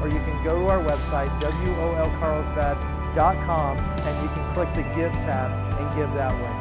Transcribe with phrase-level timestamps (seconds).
[0.00, 5.50] or you can go to our website, wolcarlsbad.com, and you can click the Give tab
[5.80, 6.52] and give that way.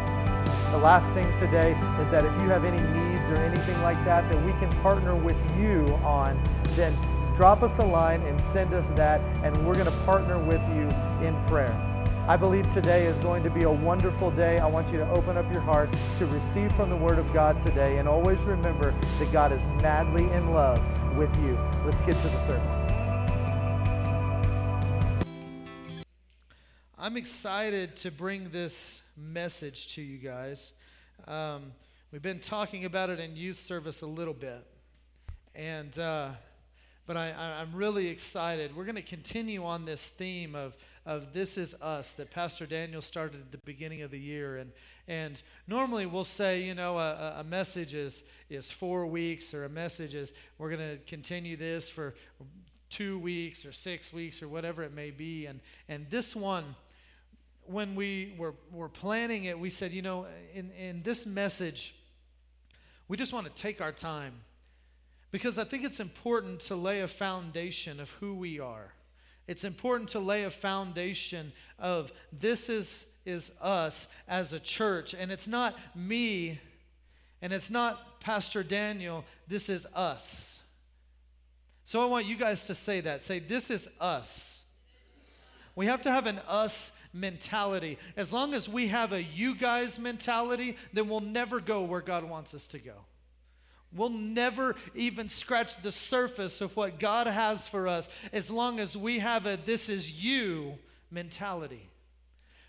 [0.72, 4.28] The last thing today is that if you have any needs or anything like that
[4.30, 6.38] that we can partner with you on,
[6.76, 6.94] then
[7.34, 10.90] drop us a line and send us that, and we're going to partner with you
[11.26, 11.74] in prayer.
[12.28, 14.58] I believe today is going to be a wonderful day.
[14.58, 17.60] I want you to open up your heart to receive from the Word of God
[17.60, 20.82] today, and always remember that God is madly in love
[21.16, 21.56] with you.
[21.86, 22.90] Let's get to the service.
[27.06, 30.74] I'm excited to bring this message to you guys.
[31.28, 31.74] Um,
[32.12, 34.66] we've been talking about it in youth service a little bit,
[35.54, 36.30] and uh,
[37.06, 38.76] but I, I'm really excited.
[38.76, 43.04] We're going to continue on this theme of of this is us that Pastor Daniel
[43.04, 44.72] started at the beginning of the year, and
[45.08, 49.70] and normally we'll say, you know, a, a message is, is four weeks, or a
[49.70, 52.16] message is we're going to continue this for
[52.90, 55.46] two weeks or six weeks or whatever it may be.
[55.46, 56.76] And, and this one,
[57.68, 61.96] when we were, were planning it, we said, you know, in, in this message,
[63.08, 64.34] we just want to take our time
[65.32, 68.94] because I think it's important to lay a foundation of who we are.
[69.48, 75.14] It's important to lay a foundation of this is is us as a church.
[75.14, 76.60] And it's not me
[77.42, 80.60] and it's not Pastor Daniel, this is us.
[81.84, 83.22] So I want you guys to say that.
[83.22, 84.64] Say, this is us.
[85.76, 87.98] We have to have an us mentality.
[88.18, 92.26] As long as we have a you guys mentality, then we'll never go where God
[92.26, 93.06] wants us to go.
[93.96, 98.98] We'll never even scratch the surface of what God has for us as long as
[98.98, 100.78] we have a this is you
[101.10, 101.90] mentality.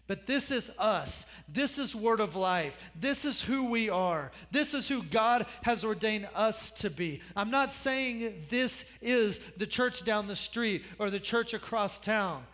[0.07, 1.27] But this is us.
[1.49, 2.79] This is Word of Life.
[2.95, 4.31] This is who we are.
[4.53, 7.23] This is who God has ordained us to be.
[7.35, 12.45] I'm not saying this is the church down the street or the church across town.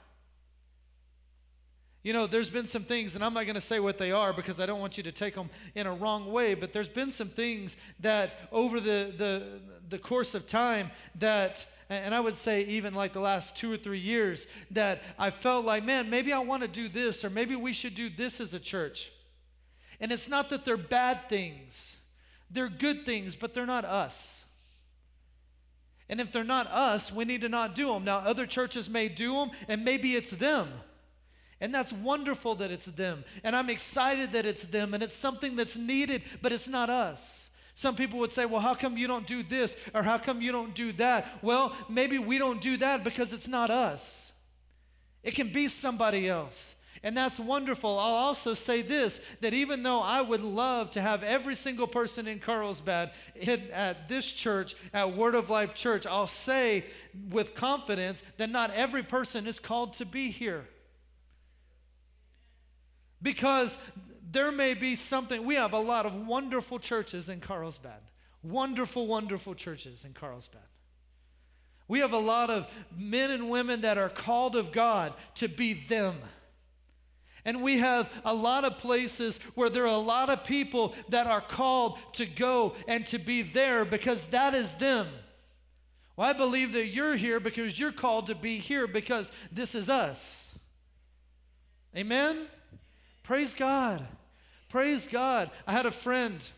[2.03, 4.33] You know, there's been some things, and I'm not going to say what they are
[4.33, 7.13] because I don't want you to take them in a wrong way, but there's been
[7.13, 12.63] some things that over the, the, the course of time that and I would say
[12.63, 16.39] even like the last two or three years, that I felt like, man, maybe I
[16.39, 19.13] want to do this, or maybe we should do this as a church.
[20.01, 21.99] And it's not that they're bad things,
[22.51, 24.47] they're good things, but they're not us.
[26.09, 28.05] And if they're not us, we need to not do them.
[28.05, 30.69] Now, other churches may do them, and maybe it's them.
[31.63, 33.25] And that's wonderful that it's them.
[33.45, 37.51] And I'm excited that it's them, and it's something that's needed, but it's not us.
[37.77, 39.77] Some people would say, well, how come you don't do this?
[39.95, 41.39] Or how come you don't do that?
[41.41, 44.33] Well, maybe we don't do that because it's not us.
[45.23, 46.75] It can be somebody else.
[47.05, 47.97] And that's wonderful.
[47.97, 52.27] I'll also say this that even though I would love to have every single person
[52.27, 53.13] in Carlsbad
[53.73, 56.87] at this church, at Word of Life Church, I'll say
[57.31, 60.67] with confidence that not every person is called to be here.
[63.23, 63.79] Because
[64.31, 65.45] there may be something.
[65.45, 68.01] We have a lot of wonderful churches in Carlsbad.
[68.43, 70.63] Wonderful, wonderful churches in Carlsbad.
[71.87, 72.67] We have a lot of
[72.97, 76.17] men and women that are called of God to be them.
[77.45, 81.27] And we have a lot of places where there are a lot of people that
[81.27, 85.09] are called to go and to be there because that is them.
[86.17, 89.91] Well, I believe that you're here because you're called to be here because this is
[89.91, 90.55] us.
[91.97, 92.47] Amen?
[93.23, 94.07] Praise God.
[94.69, 95.51] Praise God.
[95.67, 96.51] I had a friend.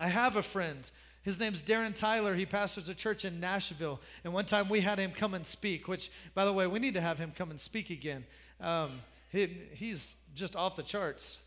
[0.00, 0.90] I have a friend.
[1.22, 2.34] His name's Darren Tyler.
[2.34, 4.00] He pastors a church in Nashville.
[4.22, 6.94] And one time we had him come and speak, which, by the way, we need
[6.94, 8.24] to have him come and speak again.
[8.60, 9.00] Um,
[9.32, 11.38] he, he's just off the charts.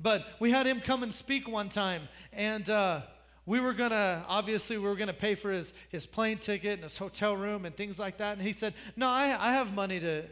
[0.00, 2.08] But we had him come and speak one time.
[2.32, 3.02] And uh,
[3.46, 6.74] we were going to, obviously, we were going to pay for his, his plane ticket
[6.74, 8.32] and his hotel room and things like that.
[8.32, 10.24] And he said, No, I, I have money to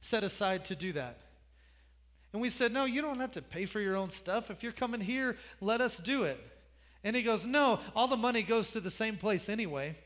[0.00, 1.18] set aside to do that.
[2.32, 4.50] And we said, No, you don't have to pay for your own stuff.
[4.50, 6.40] If you're coming here, let us do it.
[7.04, 9.96] And he goes, No, all the money goes to the same place anyway.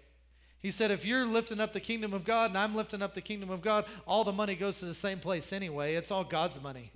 [0.58, 3.20] He said, If you're lifting up the kingdom of God and I'm lifting up the
[3.20, 5.94] kingdom of God, all the money goes to the same place anyway.
[5.94, 6.92] It's all God's money.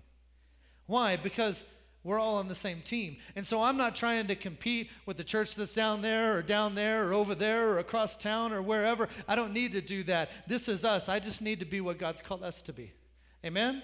[0.86, 1.16] Why?
[1.16, 1.64] Because
[2.02, 3.18] we're all on the same team.
[3.36, 6.74] And so I'm not trying to compete with the church that's down there or down
[6.74, 9.08] there or over there or across town or wherever.
[9.28, 10.30] I don't need to do that.
[10.48, 11.08] This is us.
[11.08, 12.92] I just need to be what God's called us to be.
[13.44, 13.82] Amen?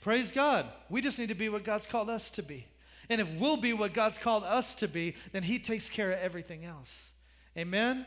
[0.00, 0.66] Praise God.
[0.88, 2.66] We just need to be what God's called us to be.
[3.08, 6.18] And if we'll be what God's called us to be, then He takes care of
[6.20, 7.10] everything else.
[7.56, 8.06] Amen?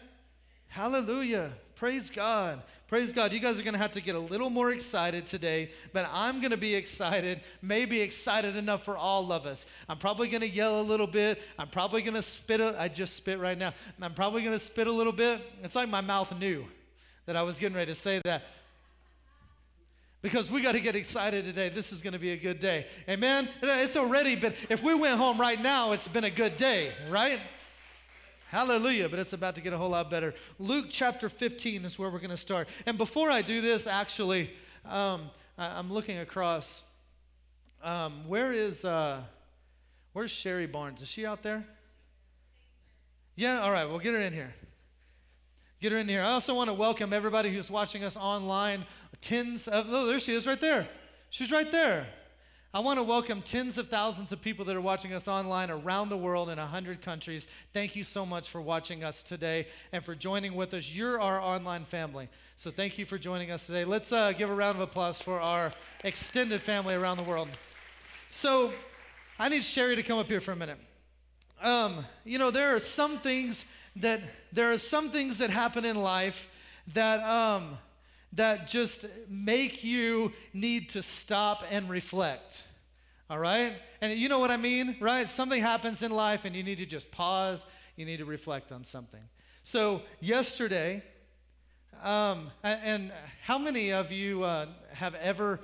[0.70, 1.52] Hallelujah.
[1.76, 2.64] Praise God.
[2.88, 3.34] Praise God.
[3.34, 6.40] You guys are going to have to get a little more excited today, but I'm
[6.40, 9.68] going to be excited, maybe excited enough for all of us.
[9.90, 11.42] I'm probably going to yell a little bit.
[11.60, 12.62] I'm probably going to spit.
[12.62, 13.74] A, I just spit right now.
[14.02, 15.42] I'm probably going to spit a little bit.
[15.64, 16.66] It's like my mouth knew
[17.26, 18.44] that I was getting ready to say that.
[20.24, 21.68] Because we got to get excited today.
[21.68, 22.88] This is going to be a good day.
[23.10, 23.50] Amen?
[23.62, 27.42] It's already been, if we went home right now, it's been a good day, right?
[28.48, 30.34] Hallelujah, but it's about to get a whole lot better.
[30.60, 32.70] Luke chapter 15 is where we're going to start.
[32.86, 34.52] And before I do this, actually,
[34.86, 36.84] um, I, am looking across.
[37.84, 39.24] Um, where is, uh,
[40.14, 41.02] where's Sherry Barnes?
[41.02, 41.66] Is she out there?
[43.36, 44.56] Yeah, all right, we'll get her in here.
[45.84, 46.22] Get her in here.
[46.22, 48.86] I also want to welcome everybody who's watching us online.
[49.20, 50.88] Tens of, oh, there she is right there.
[51.30, 52.08] She's right there.
[52.74, 56.08] I want to welcome tens of thousands of people that are watching us online around
[56.08, 57.50] the world in 100 countries.
[57.74, 60.90] Thank you so much for watching us today and for joining with us.
[60.90, 62.30] You're our online family.
[62.56, 63.84] So thank you for joining us today.
[63.84, 65.74] Let's uh, give a round of applause for our
[66.06, 67.50] extended family around the world.
[68.30, 68.72] So
[69.38, 70.80] I need Sherry to come up here for a minute.
[71.62, 73.66] Um, you know, there are some things
[73.96, 76.50] that there are some things that happen in life
[76.94, 77.78] that um,
[78.34, 82.64] that just make you need to stop and reflect.
[83.30, 83.74] All right?
[84.02, 85.30] And you know what I mean, right?
[85.30, 88.84] Something happens in life and you need to just pause, you need to reflect on
[88.84, 89.22] something.
[89.64, 91.04] So, yesterday,
[92.04, 93.14] um, and
[93.44, 95.62] how many of you uh, have ever,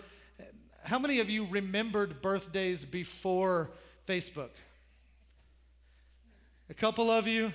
[0.84, 3.72] how many of you remembered birthdays before
[4.08, 4.52] Facebook?
[6.70, 7.54] A couple of you?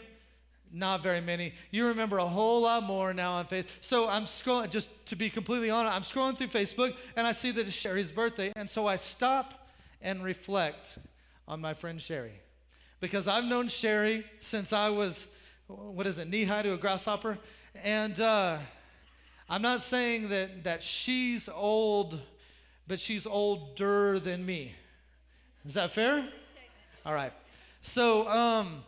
[0.76, 1.54] Not very many.
[1.70, 3.68] You remember a whole lot more now on Facebook.
[3.80, 7.52] So I'm scrolling, just to be completely honest, I'm scrolling through Facebook and I see
[7.52, 8.52] that it's Sherry's birthday.
[8.56, 9.68] And so I stop
[10.02, 10.98] and reflect
[11.46, 12.40] on my friend Sherry.
[12.98, 15.28] Because I've known Sherry since I was,
[15.68, 17.38] what is it, knee high to a grasshopper.
[17.84, 18.58] And uh,
[19.48, 22.20] I'm not saying that, that she's old,
[22.88, 24.74] but she's older than me.
[25.64, 26.28] Is that fair?
[27.06, 27.32] All right.
[27.80, 28.82] So, um,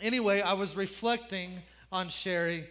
[0.00, 2.68] anyway, I was reflecting on Sherry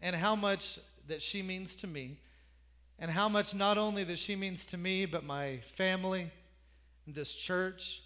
[0.00, 0.78] and how much
[1.08, 2.18] that she means to me,
[2.98, 6.30] and how much not only that she means to me, but my family,
[7.06, 8.02] this church.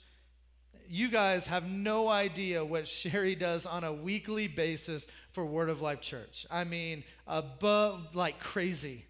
[0.88, 5.82] You guys have no idea what Sherry does on a weekly basis for Word of
[5.82, 6.46] Life Church.
[6.50, 9.04] I mean, above, like crazy,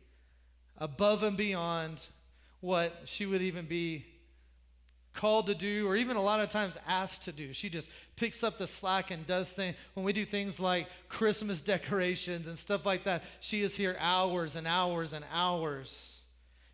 [0.79, 2.09] above and beyond
[2.61, 4.07] what she would even be
[5.17, 7.53] called to do or even a lot of times asked to do.
[7.53, 9.75] She just picks up the slack and does things.
[9.95, 14.55] When we do things like Christmas decorations and stuff like that, she is here hours
[14.55, 16.21] and hours and hours.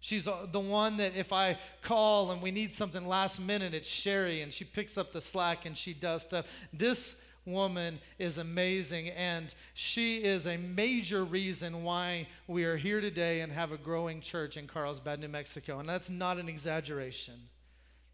[0.00, 4.42] She's the one that if I call and we need something last minute, it's Sherry
[4.42, 6.46] and she picks up the slack and she does stuff.
[6.72, 7.14] This
[7.44, 13.52] woman is amazing and she is a major reason why we are here today and
[13.52, 15.78] have a growing church in Carlsbad, New Mexico.
[15.78, 17.34] And that's not an exaggeration.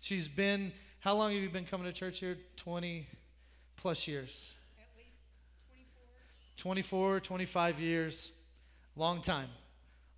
[0.00, 2.38] She's been, how long have you been coming to church here?
[2.56, 3.06] 20
[3.76, 4.54] plus years.
[4.78, 5.18] At least
[6.56, 7.18] 24.
[7.18, 8.32] 24, 25 years.
[8.96, 9.48] Long time.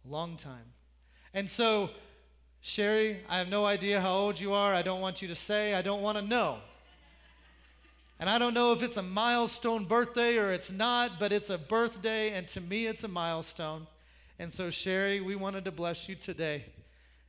[0.08, 0.72] Long time.
[1.32, 1.90] And so,
[2.60, 4.74] Sherry, I have no idea how old you are.
[4.74, 5.74] I don't want you to say.
[5.74, 6.58] I don't want to know.
[8.18, 11.56] And I don't know if it's a milestone birthday or it's not, but it's a
[11.56, 13.86] birthday, and to me, it's a milestone.
[14.38, 16.64] And so, Sherry, we wanted to bless you today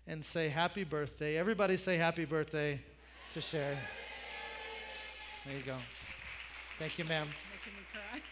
[0.08, 1.38] and say happy birthday.
[1.38, 2.82] Everybody say happy birthday
[3.34, 3.78] to Sherry.
[5.46, 5.78] There you go.
[6.78, 7.28] Thank you, ma'am.
[7.28, 8.22] Making me cry.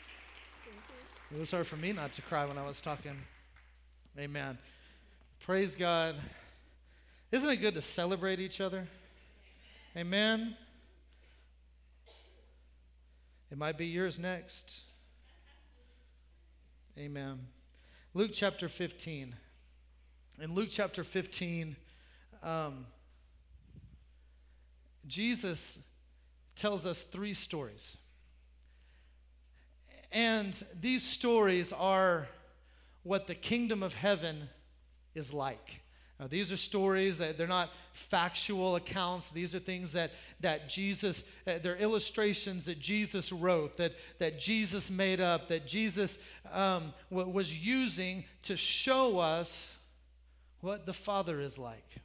[1.31, 3.15] It was hard for me not to cry when I was talking.
[4.17, 4.57] Amen.
[5.39, 6.15] Praise God.
[7.31, 8.87] Isn't it good to celebrate each other?
[9.95, 10.55] Amen.
[13.51, 14.81] It might be yours next.
[16.97, 17.47] Amen.
[18.13, 19.35] Luke chapter 15.
[20.41, 21.75] In Luke chapter 15,
[22.43, 22.85] um,
[25.05, 25.79] Jesus
[26.55, 27.97] tells us three stories.
[30.13, 32.29] And these stories are
[33.03, 34.47] what the kingdom of heaven
[35.13, 35.81] is like.
[36.17, 39.31] Now, these are stories that they're not factual accounts.
[39.31, 44.89] These are things that, that Jesus, uh, they're illustrations that Jesus wrote, that, that Jesus
[44.89, 46.17] made up, that Jesus
[46.53, 49.78] um, was using to show us
[50.61, 52.01] what the Father is like.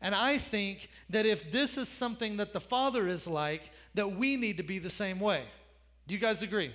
[0.00, 4.36] And I think that if this is something that the Father is like, that we
[4.36, 5.44] need to be the same way.
[6.06, 6.72] Do you guys agree?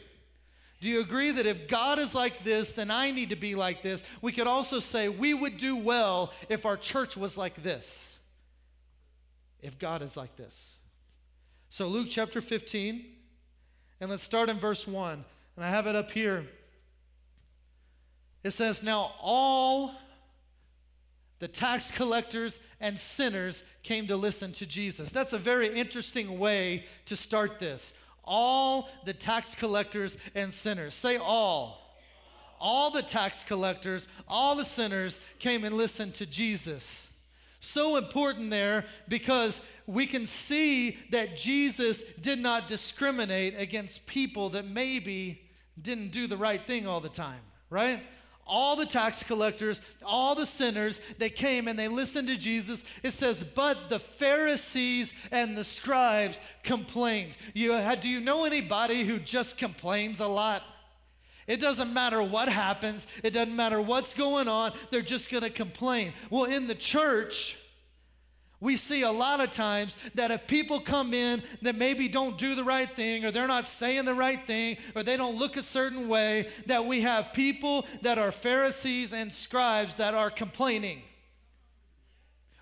[0.82, 3.82] Do you agree that if God is like this, then I need to be like
[3.82, 4.04] this?
[4.22, 8.18] We could also say we would do well if our church was like this.
[9.62, 10.76] If God is like this.
[11.70, 13.06] So, Luke chapter 15,
[14.02, 15.24] and let's start in verse 1.
[15.56, 16.46] And I have it up here.
[18.44, 19.96] It says, Now all
[21.44, 25.12] the tax collectors and sinners came to listen to Jesus.
[25.12, 27.92] That's a very interesting way to start this.
[28.24, 30.94] All the tax collectors and sinners.
[30.94, 31.98] Say all.
[32.62, 37.10] All the tax collectors, all the sinners came and listened to Jesus.
[37.60, 44.66] So important there because we can see that Jesus did not discriminate against people that
[44.66, 45.42] maybe
[45.82, 48.02] didn't do the right thing all the time, right?
[48.46, 52.84] All the tax collectors, all the sinners, they came and they listened to Jesus.
[53.02, 57.38] It says, but the Pharisees and the scribes complained.
[57.54, 60.64] You, had do you know anybody who just complains a lot?
[61.48, 65.50] It doesn't matter what happens, it doesn't matter what's going on, they're just going to
[65.50, 66.14] complain.
[66.30, 67.58] Well, in the church,
[68.64, 72.56] we see a lot of times that if people come in that maybe don't do
[72.56, 75.62] the right thing or they're not saying the right thing or they don't look a
[75.62, 81.02] certain way, that we have people that are Pharisees and scribes that are complaining.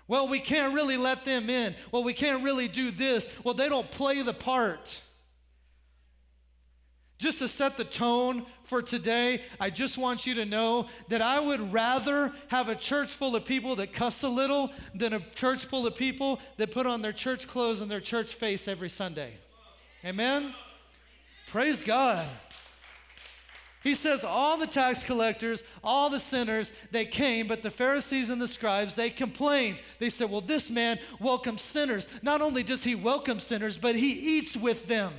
[0.08, 1.72] Well, we can't really let them in.
[1.92, 3.28] Well, we can't really do this.
[3.44, 5.00] Well, they don't play the part.
[7.22, 11.38] Just to set the tone for today, I just want you to know that I
[11.38, 15.64] would rather have a church full of people that cuss a little than a church
[15.64, 19.34] full of people that put on their church clothes and their church face every Sunday.
[20.04, 20.52] Amen?
[21.46, 22.26] Praise God.
[23.84, 28.42] He says, All the tax collectors, all the sinners, they came, but the Pharisees and
[28.42, 29.80] the scribes, they complained.
[30.00, 32.08] They said, Well, this man welcomes sinners.
[32.20, 35.12] Not only does he welcome sinners, but he eats with them.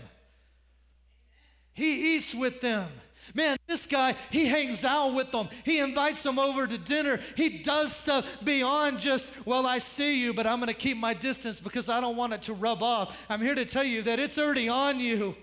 [1.73, 2.89] He eats with them.
[3.33, 5.47] Man, this guy, he hangs out with them.
[5.63, 7.19] He invites them over to dinner.
[7.35, 11.13] He does stuff beyond just, well, I see you, but I'm going to keep my
[11.13, 13.17] distance because I don't want it to rub off.
[13.29, 15.35] I'm here to tell you that it's already on you.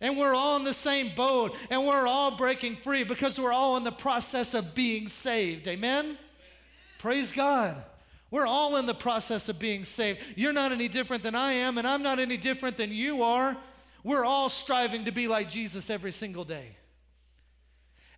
[0.00, 3.76] And we're all in the same boat and we're all breaking free because we're all
[3.76, 5.68] in the process of being saved.
[5.68, 6.18] Amen?
[6.98, 7.82] Praise God.
[8.30, 10.20] We're all in the process of being saved.
[10.36, 13.56] You're not any different than I am, and I'm not any different than you are.
[14.04, 16.76] We're all striving to be like Jesus every single day.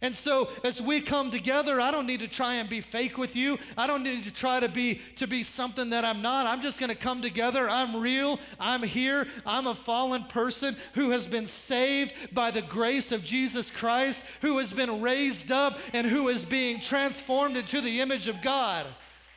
[0.05, 3.35] And so as we come together, I don't need to try and be fake with
[3.35, 3.59] you.
[3.79, 6.47] I don't need to try to be to be something that I'm not.
[6.47, 7.71] I'm just going to come together.
[7.71, 8.39] I'm real.
[8.61, 9.27] I'm here.
[9.47, 14.59] I'm a fallen person who has been saved by the grace of Jesus Christ, who
[14.59, 18.87] has been raised up and who is being transformed into the image of God.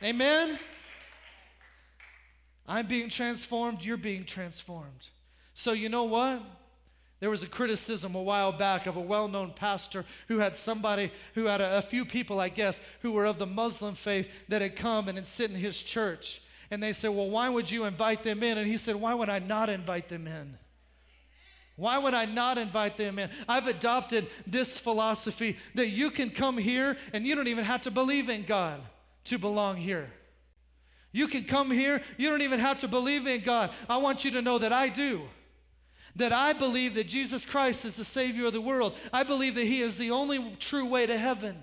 [0.02, 0.58] Amen.
[2.66, 5.08] I'm being transformed, you're being transformed.
[5.58, 6.40] So, you know what?
[7.18, 11.10] There was a criticism a while back of a well known pastor who had somebody,
[11.34, 14.62] who had a, a, few people, I guess, who were of the Muslim faith that
[14.62, 16.40] had come and had sit in his church.
[16.70, 18.56] And they said, Well, why would you invite them in?
[18.56, 20.56] And he said, Why would I not invite them in?
[21.74, 23.28] Why would I not invite them in?
[23.48, 27.90] I've adopted this philosophy that you can come here and you don't even have to
[27.90, 28.80] believe in God
[29.24, 30.08] to belong here.
[31.10, 33.72] You can come here, you don't even have to believe in God.
[33.88, 35.22] I want you to know that I do
[36.18, 38.96] that I believe that Jesus Christ is the Savior of the world.
[39.12, 41.56] I believe that He is the only true way to heaven.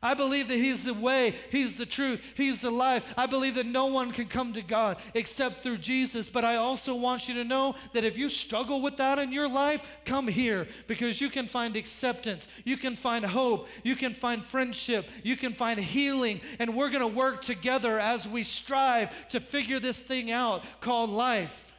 [0.00, 3.02] I believe that He's the way, He's the truth, He's the life.
[3.16, 6.28] I believe that no one can come to God except through Jesus.
[6.28, 9.48] But I also want you to know that if you struggle with that in your
[9.48, 14.44] life, come here because you can find acceptance, you can find hope, you can find
[14.44, 19.40] friendship, you can find healing, and we're going to work together as we strive to
[19.40, 21.74] figure this thing out called life.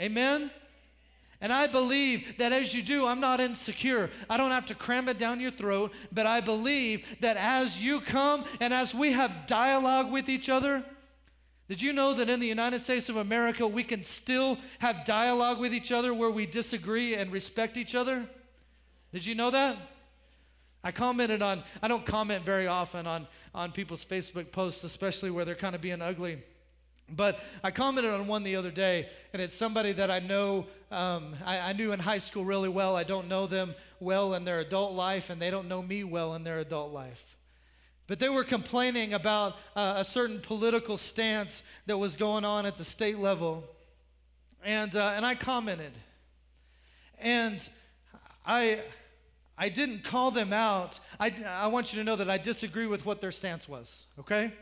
[0.00, 0.50] Amen?
[1.40, 4.10] And I believe that as you do, I'm not insecure.
[4.28, 8.00] I don't have to cram it down your throat, but I believe that as you
[8.00, 10.84] come and as we have dialogue with each other,
[11.68, 15.60] did you know that in the United States of America, we can still have dialogue
[15.60, 18.26] with each other where we disagree and respect each other?
[19.12, 19.76] Did you know that?
[20.82, 25.44] I commented on, I don't comment very often on, on people's Facebook posts, especially where
[25.44, 26.42] they're kind of being ugly.
[27.10, 31.34] But I commented on one the other day, and it's somebody that I know, um,
[31.44, 32.96] I, I, knew in high school really well.
[32.96, 36.34] I don't know them well in their adult life, and they don't know me well
[36.34, 37.36] in their adult life.
[38.06, 42.76] But they were complaining about uh, a certain political stance that was going on at
[42.76, 43.64] the state level.
[44.64, 45.92] And, uh, and I commented.
[47.18, 47.66] And
[48.46, 48.80] I,
[49.58, 51.00] I didn't call them out.
[51.20, 54.52] I, I want you to know that I disagree with what their stance was, okay?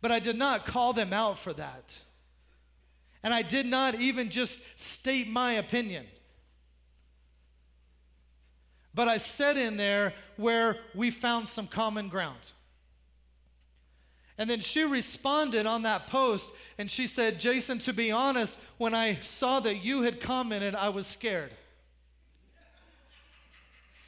[0.00, 2.00] But I did not call them out for that.
[3.22, 6.06] And I did not even just state my opinion.
[8.94, 12.52] But I said in there where we found some common ground.
[14.38, 18.94] And then she responded on that post and she said, Jason, to be honest, when
[18.94, 21.52] I saw that you had commented, I was scared.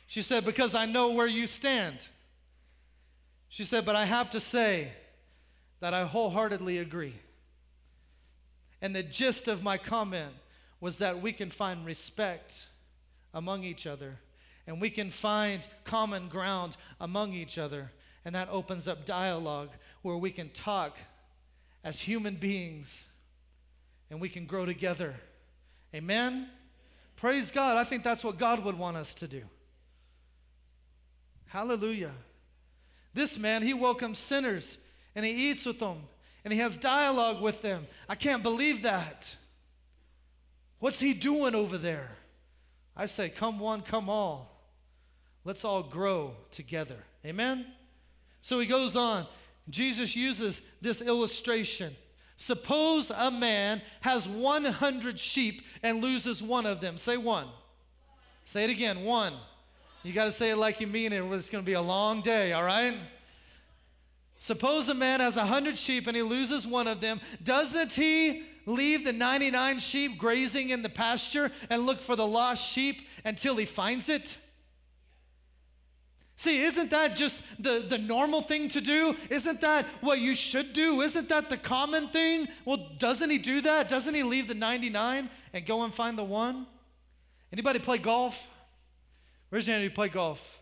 [0.06, 2.08] She said, because I know where you stand.
[3.50, 4.92] She said, but I have to say
[5.82, 7.16] that I wholeheartedly agree.
[8.80, 10.32] And the gist of my comment
[10.80, 12.68] was that we can find respect
[13.34, 14.20] among each other
[14.64, 17.90] and we can find common ground among each other.
[18.24, 19.70] And that opens up dialogue
[20.02, 20.98] where we can talk
[21.82, 23.06] as human beings
[24.08, 25.16] and we can grow together.
[25.92, 26.48] Amen?
[27.16, 27.76] Praise God.
[27.76, 29.42] I think that's what God would want us to do.
[31.46, 32.12] Hallelujah.
[33.14, 34.78] This man, he welcomes sinners
[35.14, 36.02] and he eats with them
[36.44, 37.86] and he has dialogue with them.
[38.08, 39.36] I can't believe that.
[40.78, 42.16] What's he doing over there?
[42.96, 44.50] I say, come one, come all.
[45.44, 47.04] Let's all grow together.
[47.24, 47.66] Amen?
[48.40, 49.26] So he goes on.
[49.70, 51.96] Jesus uses this illustration.
[52.36, 56.98] Suppose a man has 100 sheep and loses one of them.
[56.98, 57.46] Say one.
[58.44, 59.34] Say it again one.
[60.02, 61.22] You got to say it like you mean it.
[61.22, 62.96] It's going to be a long day, all right?
[64.42, 67.20] Suppose a man has 100 sheep and he loses one of them.
[67.44, 72.68] Doesn't he leave the 99 sheep grazing in the pasture and look for the lost
[72.68, 74.36] sheep until he finds it?
[76.34, 79.14] See, isn't that just the, the normal thing to do?
[79.30, 81.02] Isn't that what you should do?
[81.02, 82.48] Isn't that the common thing?
[82.64, 83.88] Well, doesn't he do that?
[83.88, 86.66] Doesn't he leave the 99 and go and find the one?
[87.52, 88.50] Anybody play golf?
[89.50, 89.68] Where's?
[89.68, 90.61] You play golf?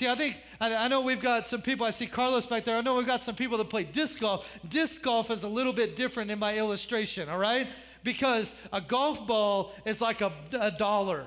[0.00, 2.74] See, I think, I, know we've got some people, I see Carlos back there.
[2.74, 4.58] I know we've got some people that play disc golf.
[4.66, 7.68] Disc golf is a little bit different in my illustration, all right?
[8.02, 11.26] Because a golf ball is like a, a dollar.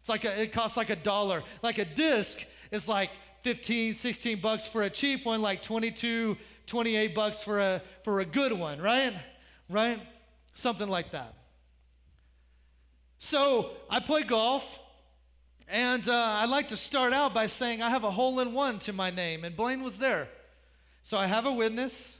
[0.00, 1.42] It's like a, it costs like a dollar.
[1.62, 3.10] Like a disc is like
[3.40, 6.36] 15, 16 bucks for a cheap one, like 22,
[6.66, 9.14] 28 bucks for a, for a good one, right?
[9.70, 9.98] Right?
[10.52, 11.32] Something like that.
[13.18, 14.78] So I play golf,
[15.70, 18.78] and uh, I like to start out by saying I have a hole in one
[18.80, 20.28] to my name, and Blaine was there.
[21.02, 22.16] So I have a witness.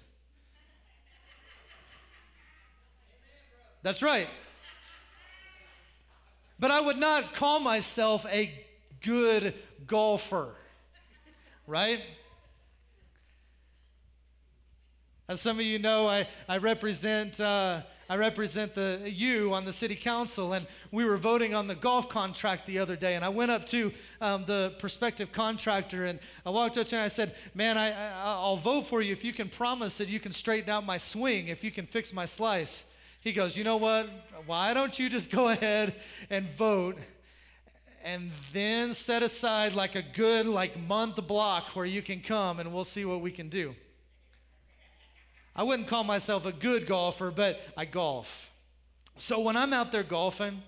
[3.82, 4.28] That's right.
[6.58, 8.52] But I would not call myself a
[9.00, 9.54] good
[9.86, 10.54] golfer,
[11.66, 12.00] right?
[15.28, 17.40] As some of you know, I, I represent.
[17.40, 21.76] Uh, I represent the you on the city council, and we were voting on the
[21.76, 23.14] golf contract the other day.
[23.14, 26.98] And I went up to um, the prospective contractor, and I walked up to him
[26.98, 30.08] and I said, "Man, I, I I'll vote for you if you can promise that
[30.08, 32.84] you can straighten out my swing, if you can fix my slice."
[33.20, 34.10] He goes, "You know what?
[34.44, 35.94] Why don't you just go ahead
[36.30, 36.98] and vote?"
[38.02, 42.72] and then set aside like a good like month block where you can come and
[42.72, 43.76] we'll see what we can do.
[45.60, 48.50] I wouldn't call myself a good golfer, but I golf.
[49.18, 50.62] So when I'm out there golfing,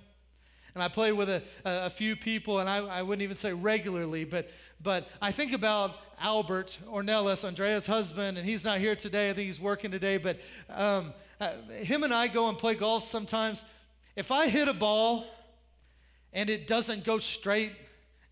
[0.74, 3.55] and I play with a, a, a few people, and I, I, wouldn't even say
[3.55, 4.50] regularly, but,
[4.83, 9.31] but I think about Albert Ornelas, Andrea's husband, and he's not here today.
[9.31, 13.02] I think he's working today, but um, uh, him and I go and play golf
[13.02, 13.64] sometimes.
[14.14, 15.24] If I hit a ball
[16.35, 17.72] and it doesn't go straight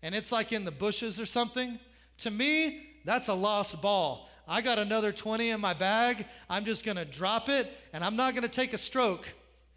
[0.03, 1.79] and it's like in the bushes or something,
[2.19, 4.27] to me, that's a lost ball.
[4.51, 6.25] I got another 20 in my bag.
[6.49, 9.25] I'm just going to drop it and I'm not going to take a stroke.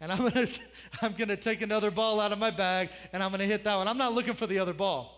[0.01, 0.59] And I'm going to
[1.01, 3.63] I'm going to take another ball out of my bag and I'm going to hit
[3.63, 3.87] that one.
[3.87, 5.13] I'm not looking for the other ball.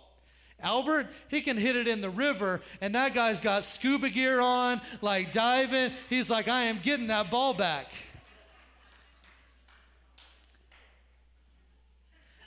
[0.62, 4.82] Albert, he can hit it in the river, and that guy's got scuba gear on,
[5.02, 5.92] like diving.
[6.10, 7.92] He's like, I am getting that ball back.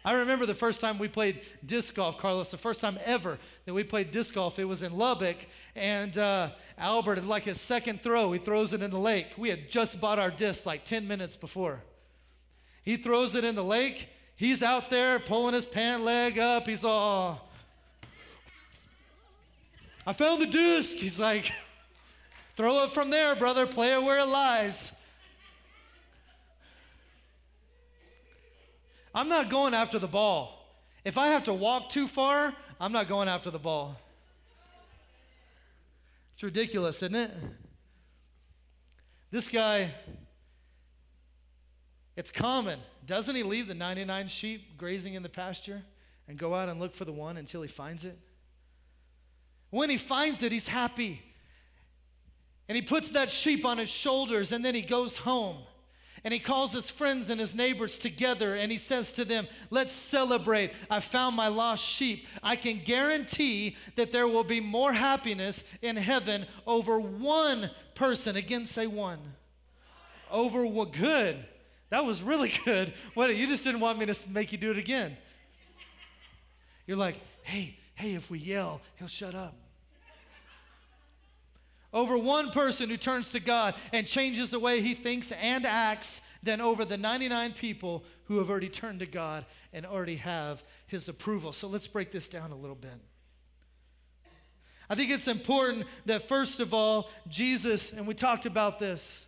[0.05, 3.75] I remember the first time we played disc golf, Carlos, the first time ever that
[3.75, 5.37] we played disc golf, it was in Lubbock,
[5.77, 9.29] and uh, Albert, like his second throw, he throws it in the lake.
[9.37, 11.83] We had just bought our disc like 10 minutes before.
[12.83, 14.09] He throws it in the lake.
[14.37, 16.67] He's out there pulling his pant leg up.
[16.67, 17.51] He's all,
[20.07, 20.97] I found the disc.
[20.97, 21.53] He's like,
[22.57, 23.67] throw it from there, brother.
[23.67, 24.95] Play it where it lies.
[29.15, 30.57] I'm not going after the ball.
[31.05, 34.01] If I have to walk too far, I'm not going after the ball.
[36.35, 37.31] It's ridiculous, isn't it?
[39.31, 39.93] This guy,
[42.17, 42.81] it's common.
[43.07, 45.83] Doesn't he leave the 99 sheep grazing in the pasture
[46.29, 48.19] and go out and look for the one until he finds it?
[49.71, 51.23] When he finds it, he's happy.
[52.69, 55.59] And he puts that sheep on his shoulders and then he goes home.
[56.25, 59.93] And he calls his friends and his neighbors together and he says to them, Let's
[59.93, 60.73] celebrate.
[60.91, 62.27] I found my lost sheep.
[62.43, 68.37] I can guarantee that there will be more happiness in heaven over one person.
[68.37, 69.21] Again, say one.
[70.31, 70.93] Over what?
[70.93, 71.45] Good.
[71.89, 72.93] That was really good.
[73.15, 73.35] What?
[73.35, 75.17] You just didn't want me to make you do it again.
[76.87, 79.60] You're like, Hey, hey, if we yell, he'll shut up
[81.93, 86.23] over one person who turns to God and changes the way he thinks and acts
[86.43, 91.09] than over the 99 people who have already turned to God and already have his
[91.09, 91.53] approval.
[91.53, 93.01] So let's break this down a little bit.
[94.89, 99.27] I think it's important that, first of all, Jesus, and we talked about this,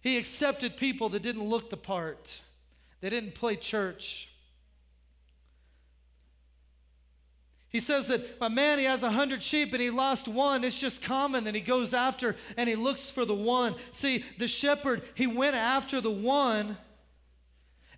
[0.00, 2.40] he accepted people that didn't look the part,
[3.00, 4.28] they didn't play church.
[7.72, 10.62] He says that a man, he has a hundred sheep and he lost one.
[10.62, 13.74] It's just common that he goes after and he looks for the one.
[13.92, 16.76] See, the shepherd, he went after the one.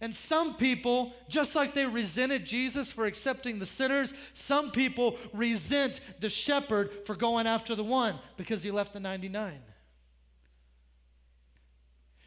[0.00, 6.00] And some people, just like they resented Jesus for accepting the sinners, some people resent
[6.20, 9.60] the shepherd for going after the one because he left the 99.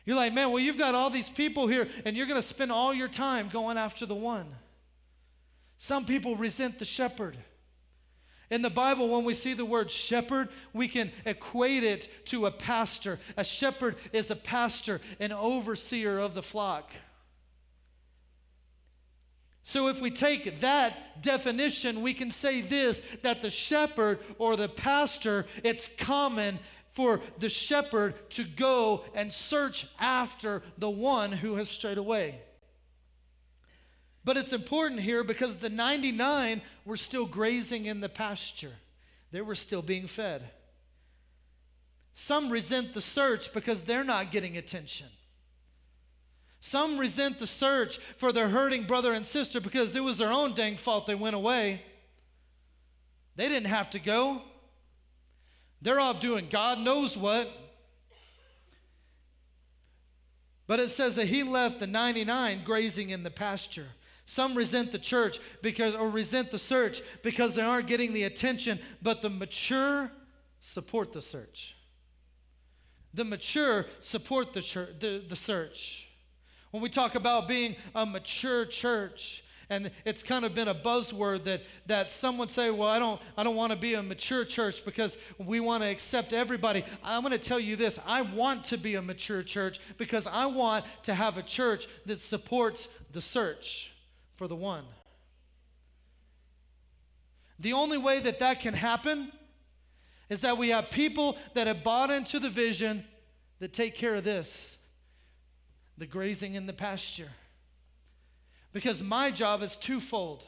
[0.05, 2.73] You're like, man, well, you've got all these people here and you're going to spend
[2.73, 4.47] all your time going after the one.
[5.77, 7.37] Some people resent the shepherd.
[8.49, 12.51] In the Bible, when we see the word shepherd, we can equate it to a
[12.51, 13.19] pastor.
[13.35, 16.91] A shepherd is a pastor, an overseer of the flock.
[19.63, 24.69] So, if we take that definition, we can say this that the shepherd or the
[24.69, 26.59] pastor, it's common
[26.91, 32.39] for the shepherd to go and search after the one who has strayed away.
[34.27, 38.73] But it's important here because the 99 were still grazing in the pasture,
[39.31, 40.49] they were still being fed.
[42.13, 45.07] Some resent the search because they're not getting attention.
[46.59, 50.53] Some resent the search for their hurting brother and sister because it was their own
[50.53, 51.83] dang fault they went away.
[53.37, 54.41] They didn't have to go.
[55.81, 57.49] They're off doing God knows what.
[60.65, 63.87] But it says that he left the 99 grazing in the pasture.
[64.29, 68.77] Some resent the church because or resent the search because they aren't getting the attention,
[69.01, 70.11] but the mature
[70.59, 71.77] support the search.
[73.13, 76.09] The mature support the, church, the, the search.
[76.71, 81.45] When we talk about being a mature church, and it's kind of been a buzzword
[81.45, 84.85] that, that someone say well i don't i don't want to be a mature church
[84.85, 88.77] because we want to accept everybody i'm going to tell you this i want to
[88.77, 93.91] be a mature church because i want to have a church that supports the search
[94.37, 94.85] for the one.
[97.59, 99.31] The only way that that can happen
[100.29, 103.03] is that we have people that have bought into the vision
[103.59, 104.77] that take care of this
[105.97, 107.31] the grazing in the pasture.
[108.71, 110.45] Because my job is twofold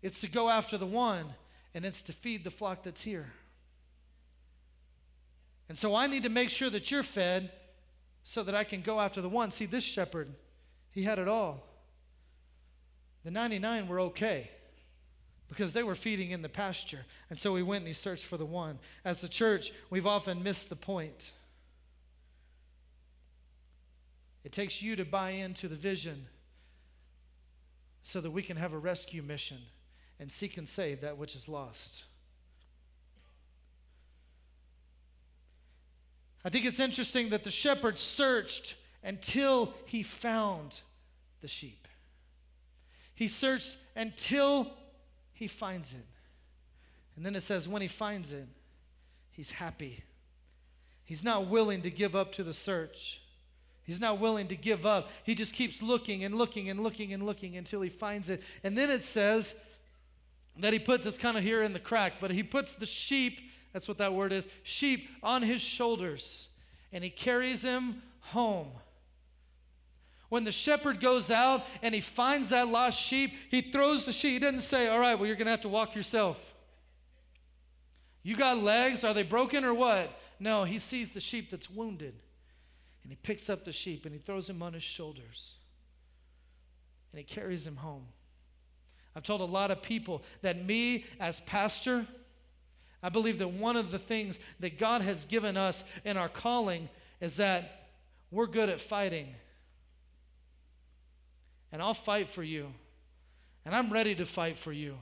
[0.00, 1.34] it's to go after the one,
[1.74, 3.32] and it's to feed the flock that's here.
[5.68, 7.52] And so I need to make sure that you're fed
[8.24, 9.52] so that I can go after the one.
[9.52, 10.34] See, this shepherd,
[10.90, 11.71] he had it all.
[13.24, 14.50] The 99 were okay
[15.48, 17.04] because they were feeding in the pasture.
[17.28, 18.78] And so he went and he searched for the one.
[19.04, 21.32] As the church, we've often missed the point.
[24.44, 26.26] It takes you to buy into the vision
[28.02, 29.58] so that we can have a rescue mission
[30.18, 32.04] and seek and save that which is lost.
[36.44, 40.80] I think it's interesting that the shepherd searched until he found
[41.40, 41.81] the sheep.
[43.14, 44.70] He searched until
[45.32, 46.06] he finds it.
[47.16, 48.46] And then it says, when he finds it,
[49.30, 50.02] he's happy.
[51.04, 53.20] He's not willing to give up to the search.
[53.84, 55.10] He's not willing to give up.
[55.24, 58.42] He just keeps looking and looking and looking and looking until he finds it.
[58.62, 59.54] And then it says
[60.56, 63.40] that he puts, it's kind of here in the crack, but he puts the sheep,
[63.72, 66.48] that's what that word is, sheep on his shoulders,
[66.92, 68.68] and he carries him home.
[70.32, 74.32] When the shepherd goes out and he finds that lost sheep, he throws the sheep.
[74.32, 76.54] He doesn't say, All right, well, you're going to have to walk yourself.
[78.22, 79.04] You got legs?
[79.04, 80.18] Are they broken or what?
[80.40, 82.14] No, he sees the sheep that's wounded.
[83.02, 85.56] And he picks up the sheep and he throws him on his shoulders.
[87.12, 88.06] And he carries him home.
[89.14, 92.06] I've told a lot of people that me as pastor,
[93.02, 96.88] I believe that one of the things that God has given us in our calling
[97.20, 97.90] is that
[98.30, 99.34] we're good at fighting
[101.72, 102.72] and I'll fight for you.
[103.64, 104.98] And I'm ready to fight for you.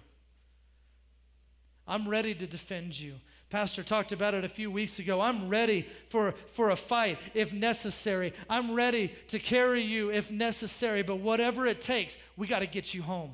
[1.87, 3.15] I'm ready to defend you
[3.51, 5.21] Pastor talked about it a few weeks ago.
[5.21, 8.33] I'm ready for, for a fight if necessary.
[8.49, 11.03] I'm ready to carry you if necessary.
[11.03, 13.33] But whatever it takes, we got to get you home.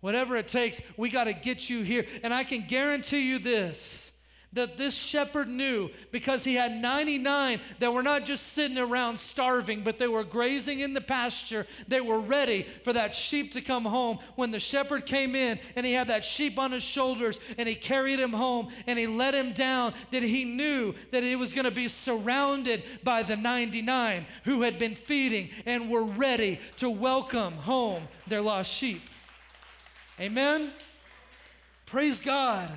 [0.00, 2.06] Whatever it takes, we got to get you here.
[2.22, 4.10] And I can guarantee you this
[4.52, 9.82] that this shepherd knew because he had 99 that were not just sitting around starving,
[9.82, 11.66] but they were grazing in the pasture.
[11.88, 14.18] They were ready for that sheep to come home.
[14.34, 17.74] When the shepherd came in and he had that sheep on his shoulders and he
[17.74, 21.64] carried him home and he let him down, that he knew that he was going
[21.64, 27.54] to be surrounded by the 99 who had been feeding and were ready to welcome
[27.54, 29.02] home their lost sheep.
[30.18, 30.72] Amen?
[31.84, 32.70] Praise God.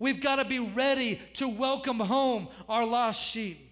[0.00, 3.70] We've got to be ready to welcome home our lost sheep.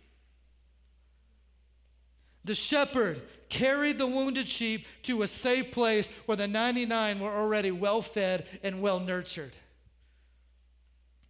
[2.44, 7.70] The shepherd carried the wounded sheep to a safe place where the 99 were already
[7.70, 9.56] well fed and well nurtured.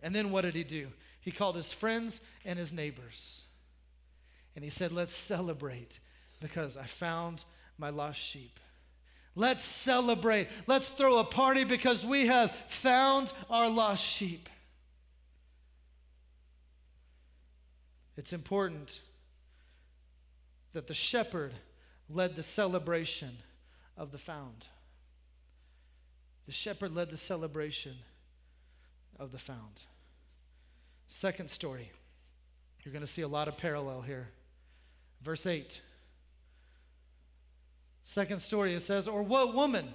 [0.02, 0.88] And then what did he do?
[1.20, 3.44] He called his friends and his neighbors.
[4.56, 6.00] And he said, Let's celebrate
[6.40, 7.44] because I found
[7.78, 8.58] my lost sheep.
[9.36, 10.48] Let's celebrate.
[10.66, 14.48] Let's throw a party because we have found our lost sheep.
[18.18, 18.98] It's important
[20.72, 21.52] that the shepherd
[22.10, 23.36] led the celebration
[23.96, 24.66] of the found.
[26.46, 27.98] The shepherd led the celebration
[29.20, 29.82] of the found.
[31.06, 31.92] Second story.
[32.82, 34.30] You're going to see a lot of parallel here.
[35.22, 35.80] Verse 8.
[38.02, 39.90] Second story, it says, Or what woman,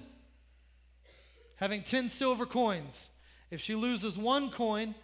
[1.56, 3.10] having 10 silver coins,
[3.50, 4.94] if she loses one coin,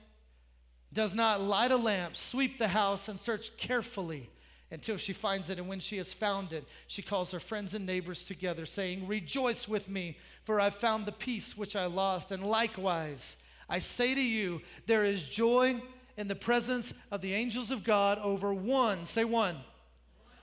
[0.93, 4.31] does not light a lamp, sweep the house, and search carefully
[4.71, 5.59] until she finds it.
[5.59, 9.69] And when she has found it, she calls her friends and neighbors together, saying, Rejoice
[9.69, 12.33] with me, for I've found the piece which I lost.
[12.33, 13.37] And likewise,
[13.69, 15.81] I say to you, there is joy
[16.17, 19.57] in the presence of the angels of God over one, say one,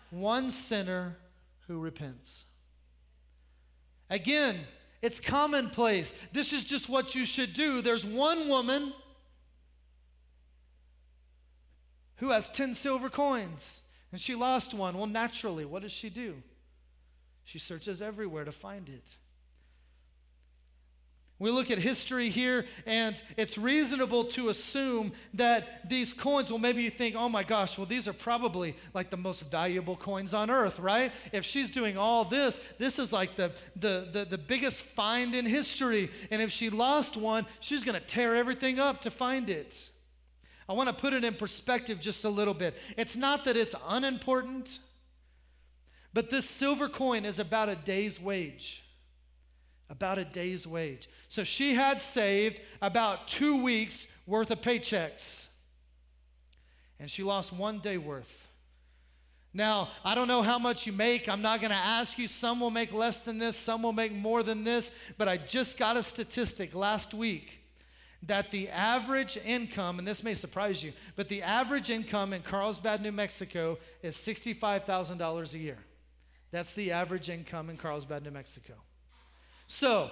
[0.10, 1.18] one sinner
[1.68, 2.46] who repents.
[4.10, 4.60] Again,
[5.02, 6.14] it's commonplace.
[6.32, 7.82] This is just what you should do.
[7.82, 8.94] There's one woman
[12.18, 14.98] who has 10 silver coins and she lost one.
[14.98, 16.42] Well, naturally, what does she do?
[17.44, 19.16] She searches everywhere to find it.
[21.40, 26.82] We look at history here, and it's reasonable to assume that these coins, well, maybe
[26.82, 30.50] you think, oh my gosh, well, these are probably like the most valuable coins on
[30.50, 31.12] earth, right?
[31.32, 35.46] If she's doing all this, this is like the, the, the, the biggest find in
[35.46, 36.10] history.
[36.32, 39.92] And if she lost one, she's going to tear everything up to find it.
[40.70, 42.78] I want to put it in perspective just a little bit.
[42.98, 44.80] It's not that it's unimportant,
[46.14, 48.84] but this silver coin is about a day's wage.
[49.90, 51.08] About a day's wage.
[51.30, 55.48] So she had saved about two weeks worth of paychecks,
[57.00, 58.50] and she lost one day worth.
[59.54, 61.30] Now, I don't know how much you make.
[61.30, 62.28] I'm not going to ask you.
[62.28, 64.92] Some will make less than this, some will make more than this.
[65.18, 67.57] But I just got a statistic last week
[68.24, 73.02] that the average income, and this may surprise you, but the average income in Carlsbad,
[73.02, 75.78] New Mexico is $65,000 a year.
[76.52, 78.74] That's the average income in Carlsbad, New Mexico.
[79.68, 80.12] So,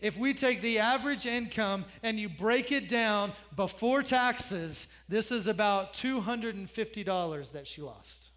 [0.00, 5.46] if we take the average income and you break it down before taxes, this is
[5.46, 8.30] about $250 that she lost.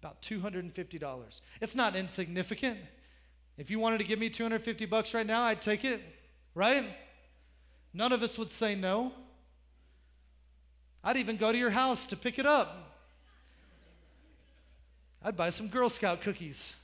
[0.00, 1.40] About $250.
[1.60, 2.78] It's not insignificant.
[3.58, 6.00] If you wanted to give me 250 bucks right now, I'd take it,
[6.54, 6.84] right?
[7.92, 9.12] None of us would say no.
[11.02, 12.88] I'd even go to your house to pick it up.
[15.22, 16.76] I'd buy some Girl Scout cookies.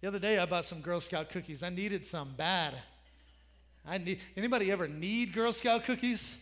[0.00, 1.62] The other day I bought some Girl Scout cookies.
[1.62, 2.74] I needed some bad.
[3.86, 6.36] I need anybody ever need Girl Scout cookies?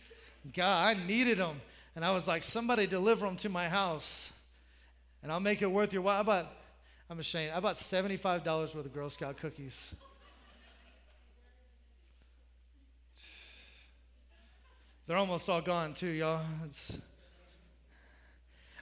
[0.53, 1.61] God, I needed them.
[1.95, 4.31] And I was like, somebody deliver them to my house.
[5.23, 6.19] And I'll make it worth your while.
[6.19, 6.53] I bought,
[7.09, 7.53] I'm ashamed.
[7.53, 9.93] I bought $75 worth of Girl Scout cookies.
[15.07, 16.41] They're almost all gone too, y'all.
[16.65, 16.97] It's,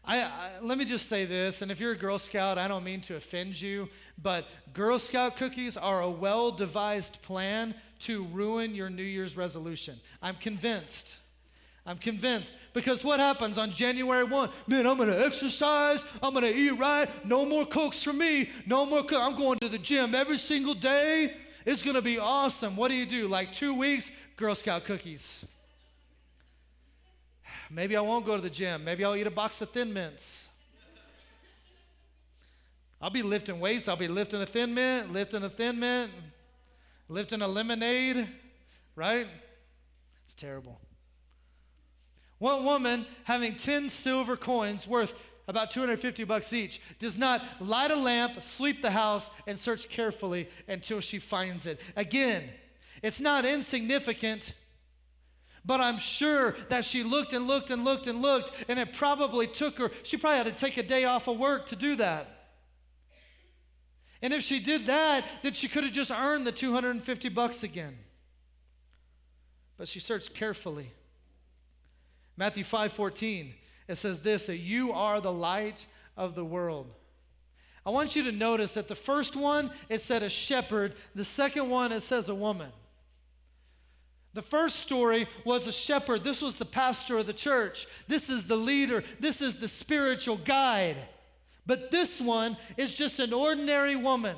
[0.05, 2.85] I, I, let me just say this, and if you're a Girl Scout, I don't
[2.85, 3.89] mean to offend you,
[4.21, 9.99] but Girl Scout cookies are a well devised plan to ruin your New Year's resolution.
[10.21, 11.19] I'm convinced.
[11.85, 12.55] I'm convinced.
[12.73, 14.49] Because what happens on January 1?
[14.67, 19.03] Man, I'm gonna exercise, I'm gonna eat right, no more cokes for me, no more
[19.03, 21.35] co- I'm going to the gym every single day.
[21.65, 22.77] It's gonna be awesome.
[22.77, 23.27] What do you do?
[23.27, 25.45] Like two weeks, Girl Scout cookies.
[27.73, 28.83] Maybe I won't go to the gym.
[28.83, 30.47] Maybe I'll eat a box of Thin Mints.
[33.01, 33.87] I'll be lifting weights.
[33.87, 36.11] I'll be lifting a Thin Mint, lifting a Thin Mint,
[37.09, 38.27] lifting a lemonade,
[38.95, 39.27] right?
[40.25, 40.79] It's terrible.
[42.37, 47.95] One woman having 10 silver coins worth about 250 bucks each does not light a
[47.95, 51.79] lamp, sweep the house, and search carefully until she finds it.
[51.95, 52.43] Again,
[53.01, 54.53] it's not insignificant,
[55.65, 59.47] but I'm sure that she looked and looked and looked and looked, and it probably
[59.47, 62.29] took her, she probably had to take a day off of work to do that.
[64.21, 67.97] And if she did that, then she could have just earned the 250 bucks again.
[69.77, 70.91] But she searched carefully.
[72.37, 73.53] Matthew 5:14
[73.87, 76.93] it says this that you are the light of the world.
[77.85, 81.69] I want you to notice that the first one it said a shepherd, the second
[81.69, 82.71] one it says a woman.
[84.33, 86.23] The first story was a shepherd.
[86.23, 87.85] This was the pastor of the church.
[88.07, 89.03] This is the leader.
[89.19, 90.97] This is the spiritual guide.
[91.65, 94.35] But this one is just an ordinary woman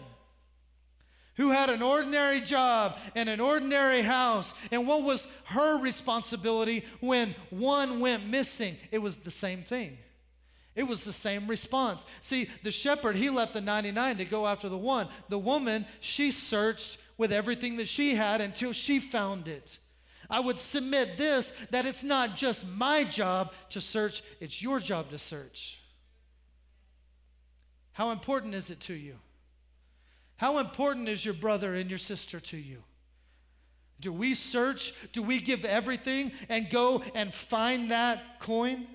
[1.36, 4.54] who had an ordinary job and an ordinary house.
[4.72, 8.78] And what was her responsibility when one went missing?
[8.92, 9.98] It was the same thing.
[10.76, 12.06] It was the same response.
[12.20, 15.08] See, the shepherd, he left the 99 to go after the one.
[15.30, 19.80] The woman, she searched with everything that she had until she found it.
[20.30, 25.10] I would submit this that it's not just my job to search, it's your job
[25.12, 25.80] to search.
[27.94, 29.16] How important is it to you?
[30.38, 32.84] How important is your brother and your sister to you?
[34.02, 34.94] Do we search?
[35.14, 38.88] Do we give everything and go and find that coin?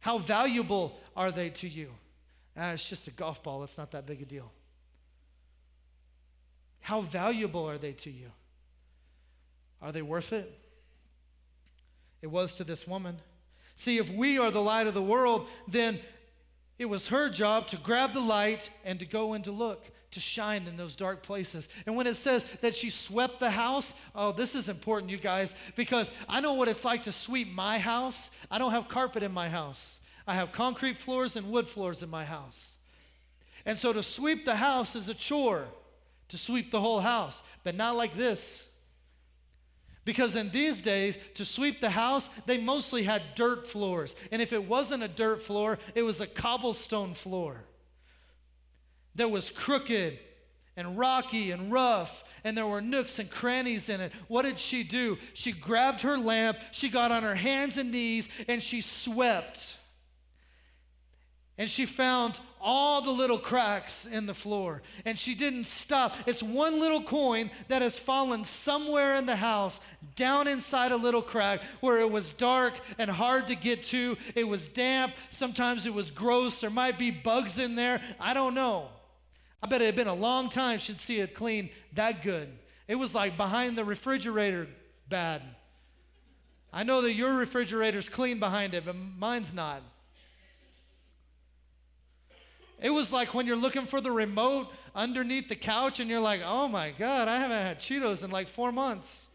[0.00, 1.90] How valuable are they to you?
[2.56, 4.50] Ah, it's just a golf ball, it's not that big a deal.
[6.80, 8.32] How valuable are they to you?
[9.82, 10.58] Are they worth it?
[12.22, 13.18] It was to this woman.
[13.76, 16.00] See, if we are the light of the world, then
[16.78, 20.20] it was her job to grab the light and to go and to look, to
[20.20, 21.68] shine in those dark places.
[21.86, 25.54] And when it says that she swept the house, oh, this is important, you guys,
[25.76, 28.30] because I know what it's like to sweep my house.
[28.50, 32.10] I don't have carpet in my house, I have concrete floors and wood floors in
[32.10, 32.76] my house.
[33.66, 35.66] And so to sweep the house is a chore,
[36.28, 38.69] to sweep the whole house, but not like this.
[40.04, 44.16] Because in these days, to sweep the house, they mostly had dirt floors.
[44.32, 47.64] And if it wasn't a dirt floor, it was a cobblestone floor
[49.14, 50.18] that was crooked
[50.76, 54.12] and rocky and rough, and there were nooks and crannies in it.
[54.28, 55.18] What did she do?
[55.34, 59.76] She grabbed her lamp, she got on her hands and knees, and she swept
[61.60, 64.80] and she found all the little cracks in the floor.
[65.04, 66.16] And she didn't stop.
[66.24, 69.78] It's one little coin that has fallen somewhere in the house,
[70.16, 74.16] down inside a little crack where it was dark and hard to get to.
[74.34, 75.12] It was damp.
[75.28, 76.62] Sometimes it was gross.
[76.62, 78.00] There might be bugs in there.
[78.18, 78.88] I don't know.
[79.62, 82.48] I bet it had been a long time she'd see it clean that good.
[82.88, 84.66] It was like behind the refrigerator
[85.10, 85.42] bad.
[86.72, 89.82] I know that your refrigerator's clean behind it, but mine's not.
[92.80, 96.40] It was like when you're looking for the remote underneath the couch and you're like,
[96.44, 99.28] oh my God, I haven't had Cheetos in like four months.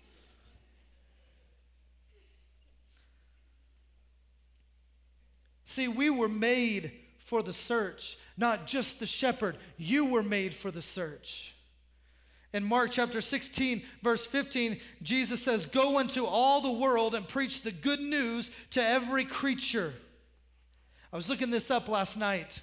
[5.65, 9.57] See, we were made for the search, not just the shepherd.
[9.77, 11.53] You were made for the search.
[12.53, 17.61] In Mark chapter 16, verse 15, Jesus says, Go into all the world and preach
[17.61, 19.93] the good news to every creature.
[21.11, 22.61] I was looking this up last night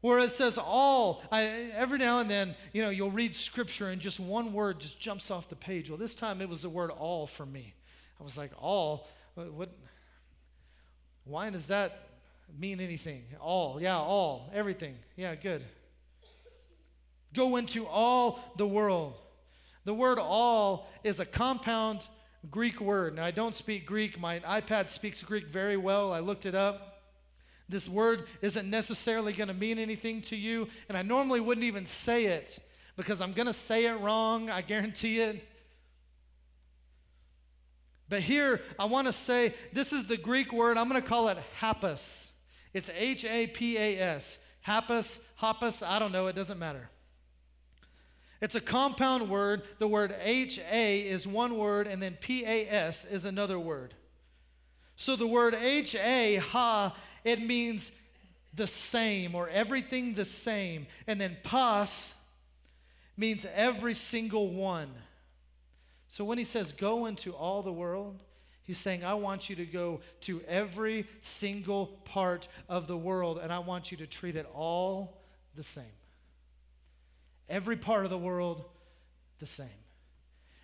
[0.00, 1.42] where it says all I,
[1.74, 5.30] every now and then you know you'll read scripture and just one word just jumps
[5.30, 5.90] off the page.
[5.90, 7.74] Well this time it was the word all for me.
[8.20, 9.08] I was like all?
[9.34, 9.70] What
[11.24, 12.08] why does that
[12.58, 13.24] mean anything?
[13.40, 14.96] All yeah all everything.
[15.16, 15.62] Yeah good.
[17.34, 19.14] Go into all the world.
[19.84, 22.08] The word all is a compound
[22.50, 23.16] greek word.
[23.16, 24.18] Now i don't speak greek.
[24.18, 26.12] My ipad speaks greek very well.
[26.12, 26.89] I looked it up
[27.70, 31.86] this word isn't necessarily going to mean anything to you, and I normally wouldn't even
[31.86, 32.58] say it
[32.96, 35.46] because I'm going to say it wrong, I guarantee it.
[38.08, 41.28] But here, I want to say this is the Greek word, I'm going to call
[41.28, 42.32] it hapas.
[42.74, 44.38] It's H A P A S.
[44.66, 46.90] Hapas, hapas, I don't know, it doesn't matter.
[48.40, 49.62] It's a compound word.
[49.78, 53.94] The word H A is one word, and then P A S is another word.
[54.96, 56.94] So the word H A, ha,
[57.24, 57.92] it means
[58.54, 60.86] the same or everything the same.
[61.06, 62.14] And then pas
[63.16, 64.90] means every single one.
[66.08, 68.22] So when he says go into all the world,
[68.62, 73.52] he's saying, I want you to go to every single part of the world and
[73.52, 75.20] I want you to treat it all
[75.54, 75.84] the same.
[77.48, 78.64] Every part of the world
[79.38, 79.68] the same.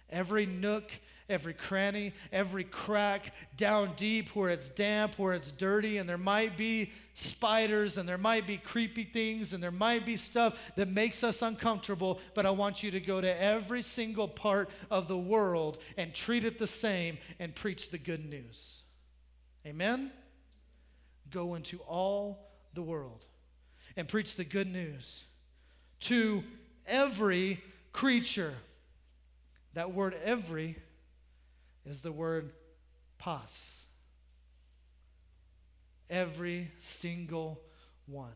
[0.08, 0.92] Every nook,
[1.28, 6.56] every cranny, every crack, down deep where it's damp, where it's dirty, and there might
[6.56, 11.24] be spiders and there might be creepy things and there might be stuff that makes
[11.24, 15.78] us uncomfortable, but I want you to go to every single part of the world
[15.96, 18.82] and treat it the same and preach the good news.
[19.66, 20.12] Amen?
[21.30, 23.24] Go into all the world
[23.96, 25.24] and preach the good news
[26.00, 26.44] to
[26.86, 27.62] every
[27.92, 28.54] creature.
[29.72, 30.76] That word every
[31.86, 32.52] is the word
[33.18, 33.86] pas.
[36.10, 37.60] Every single
[38.06, 38.34] one.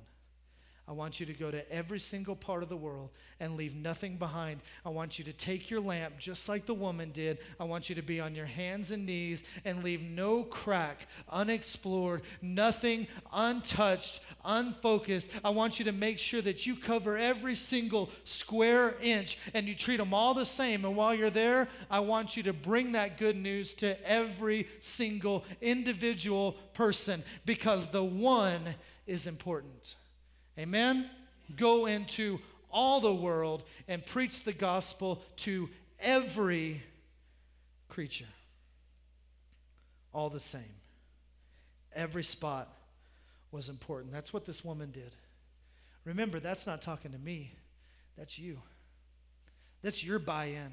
[0.91, 4.17] I want you to go to every single part of the world and leave nothing
[4.17, 4.61] behind.
[4.85, 7.39] I want you to take your lamp just like the woman did.
[7.61, 12.23] I want you to be on your hands and knees and leave no crack unexplored,
[12.43, 15.31] nothing untouched, unfocused.
[15.45, 19.77] I want you to make sure that you cover every single square inch and you
[19.77, 20.85] treat them all the same.
[20.85, 25.45] And while you're there, I want you to bring that good news to every single
[25.61, 28.75] individual person because the one
[29.07, 29.95] is important.
[30.61, 31.09] Amen?
[31.57, 32.39] Go into
[32.71, 36.83] all the world and preach the gospel to every
[37.89, 38.27] creature.
[40.13, 40.75] All the same.
[41.95, 42.69] Every spot
[43.51, 44.13] was important.
[44.13, 45.13] That's what this woman did.
[46.05, 47.55] Remember, that's not talking to me,
[48.19, 48.59] that's you.
[49.83, 50.73] That's your buy in.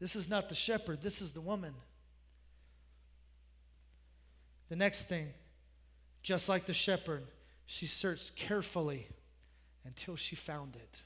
[0.00, 1.74] This is not the shepherd, this is the woman.
[4.68, 5.28] The next thing,
[6.22, 7.22] just like the shepherd,
[7.72, 9.06] she searched carefully
[9.84, 11.02] until she found it.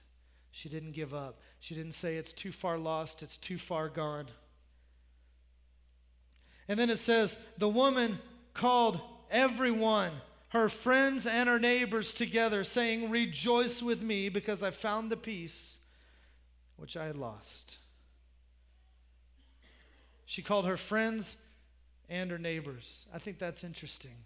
[0.51, 1.39] She didn't give up.
[1.61, 4.29] She didn't say, It's too far lost, it's too far gone.
[6.67, 8.19] And then it says, The woman
[8.55, 8.99] called
[9.31, 10.13] everyone,
[10.49, 15.81] her friends and her neighbors together, saying, Rejoice with me because I found the piece
[16.79, 17.77] which I had lost.
[20.25, 21.37] She called her friends
[22.09, 23.05] and her neighbors.
[23.13, 24.25] I think that's interesting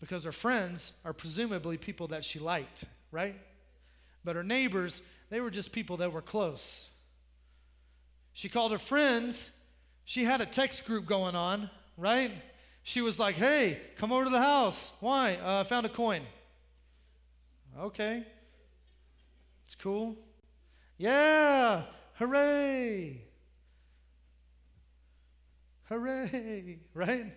[0.00, 3.36] because her friends are presumably people that she liked, right?
[4.24, 6.88] But her neighbors, they were just people that were close.
[8.32, 9.50] She called her friends.
[10.04, 12.32] She had a text group going on, right?
[12.82, 14.92] She was like, hey, come over to the house.
[15.00, 15.36] Why?
[15.36, 16.22] Uh, I found a coin.
[17.78, 18.24] Okay.
[19.64, 20.16] It's cool.
[20.96, 21.82] Yeah,
[22.14, 23.22] hooray.
[25.84, 27.32] Hooray, right?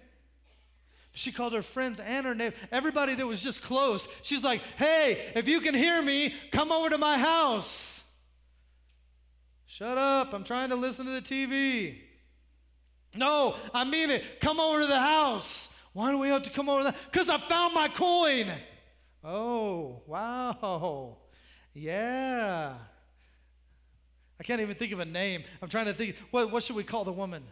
[1.13, 4.07] She called her friends and her neighbor, everybody that was just close.
[4.21, 8.03] She's like, hey, if you can hear me, come over to my house.
[9.65, 11.97] Shut up, I'm trying to listen to the TV.
[13.15, 14.39] No, I mean it.
[14.39, 15.69] Come over to the house.
[15.93, 16.83] Why do we have to come over?
[16.83, 16.95] There?
[17.11, 18.51] Because I found my coin.
[19.23, 21.17] Oh, wow.
[21.73, 22.73] Yeah.
[24.39, 25.43] I can't even think of a name.
[25.61, 26.15] I'm trying to think.
[26.31, 27.43] What, what should we call the woman?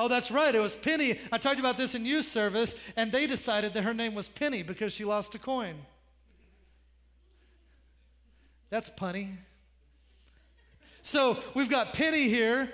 [0.00, 0.54] Oh, that's right.
[0.54, 1.18] It was Penny.
[1.30, 4.62] I talked about this in youth service, and they decided that her name was Penny
[4.62, 5.76] because she lost a coin.
[8.70, 9.36] That's punny.
[11.02, 12.72] So we've got Penny here,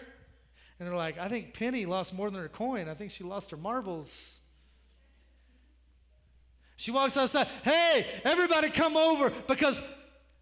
[0.78, 2.88] and they're like, I think Penny lost more than her coin.
[2.88, 4.38] I think she lost her marbles.
[6.76, 7.48] She walks outside.
[7.64, 9.82] Hey, everybody come over because,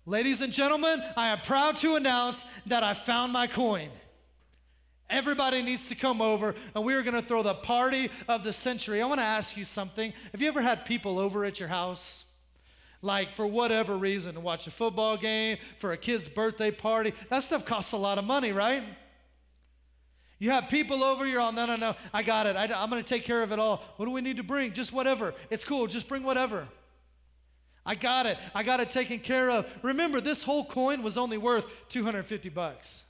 [0.04, 3.88] ladies and gentlemen, I am proud to announce that I found my coin.
[5.10, 8.52] Everybody needs to come over, and we are going to throw the party of the
[8.52, 9.02] century.
[9.02, 10.12] I want to ask you something.
[10.32, 12.24] Have you ever had people over at your house?
[13.02, 17.12] Like, for whatever reason, to watch a football game, for a kid's birthday party.
[17.28, 18.82] That stuff costs a lot of money, right?
[20.38, 22.56] You have people over, you're all, no, no, no, I got it.
[22.56, 23.82] I, I'm going to take care of it all.
[23.96, 24.72] What do we need to bring?
[24.72, 25.34] Just whatever.
[25.50, 25.86] It's cool.
[25.86, 26.66] Just bring whatever.
[27.86, 28.38] I got it.
[28.54, 29.70] I got it taken care of.
[29.82, 33.03] Remember, this whole coin was only worth 250 bucks.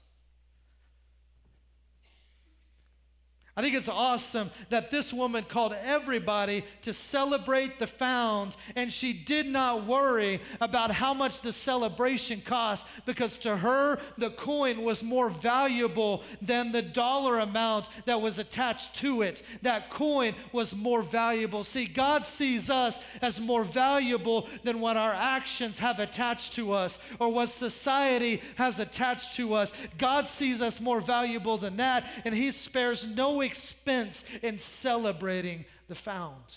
[3.57, 9.13] I think it's awesome that this woman called everybody to celebrate the found, and she
[9.13, 15.05] did not worry about how much the celebration cost because to her, the coin was
[15.05, 19.45] more valuable than the dollar amount that was attached to it.
[19.63, 21.63] That coin was more valuable.
[21.63, 26.99] See, God sees us as more valuable than what our actions have attached to us
[27.21, 29.73] or what society has attached to us.
[29.97, 35.95] God sees us more valuable than that, and He spares no expense in celebrating the
[35.95, 36.57] found.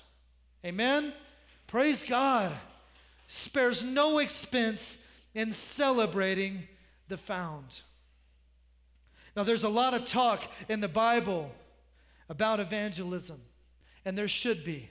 [0.65, 1.13] Amen?
[1.67, 2.53] Praise God.
[3.27, 4.97] Spares no expense
[5.35, 6.63] in celebrating
[7.07, 7.81] the found.
[9.35, 11.51] Now, there's a lot of talk in the Bible
[12.27, 13.39] about evangelism,
[14.03, 14.89] and there should be.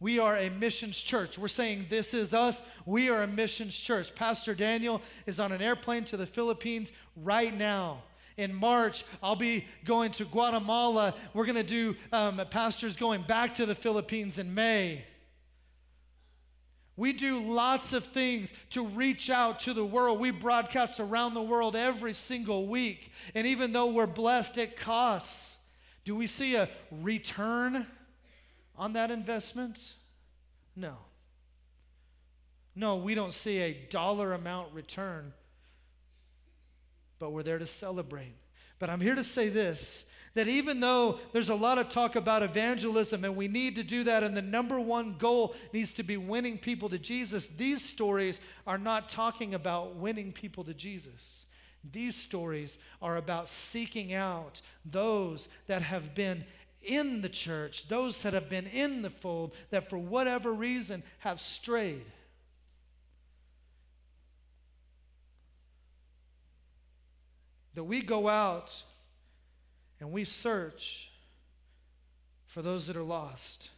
[0.00, 1.38] We are a missions church.
[1.38, 2.62] We're saying this is us.
[2.84, 4.14] We are a missions church.
[4.14, 8.02] Pastor Daniel is on an airplane to the Philippines right now.
[8.36, 11.14] In March, I'll be going to Guatemala.
[11.32, 15.04] We're going to do um, pastors going back to the Philippines in May.
[16.96, 20.18] We do lots of things to reach out to the world.
[20.18, 23.12] We broadcast around the world every single week.
[23.34, 25.56] And even though we're blessed, it costs.
[26.04, 27.86] Do we see a return?
[28.78, 29.94] on that investment?
[30.74, 30.96] No.
[32.74, 35.32] No, we don't see a dollar amount return,
[37.18, 38.34] but we're there to celebrate.
[38.78, 40.04] But I'm here to say this
[40.34, 44.04] that even though there's a lot of talk about evangelism and we need to do
[44.04, 48.38] that, and the number one goal needs to be winning people to Jesus, these stories
[48.66, 51.46] are not talking about winning people to Jesus.
[51.90, 56.44] These stories are about seeking out those that have been
[56.82, 61.40] in the church, those that have been in the fold, that for whatever reason have
[61.40, 62.04] strayed.
[67.76, 68.82] That we go out
[70.00, 71.12] and we search
[72.46, 73.68] for those that are lost.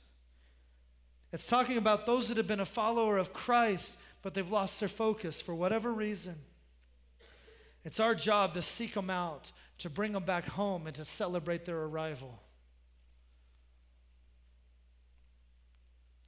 [1.32, 4.88] It's talking about those that have been a follower of Christ, but they've lost their
[4.88, 6.36] focus for whatever reason.
[7.84, 11.64] It's our job to seek them out, to bring them back home, and to celebrate
[11.64, 12.40] their arrival.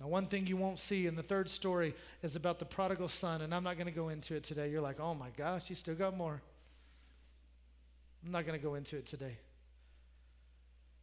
[0.00, 3.42] Now, one thing you won't see in the third story is about the prodigal son,
[3.42, 4.70] and I'm not going to go into it today.
[4.70, 6.42] You're like, oh my gosh, you still got more.
[8.24, 9.38] I'm not going to go into it today.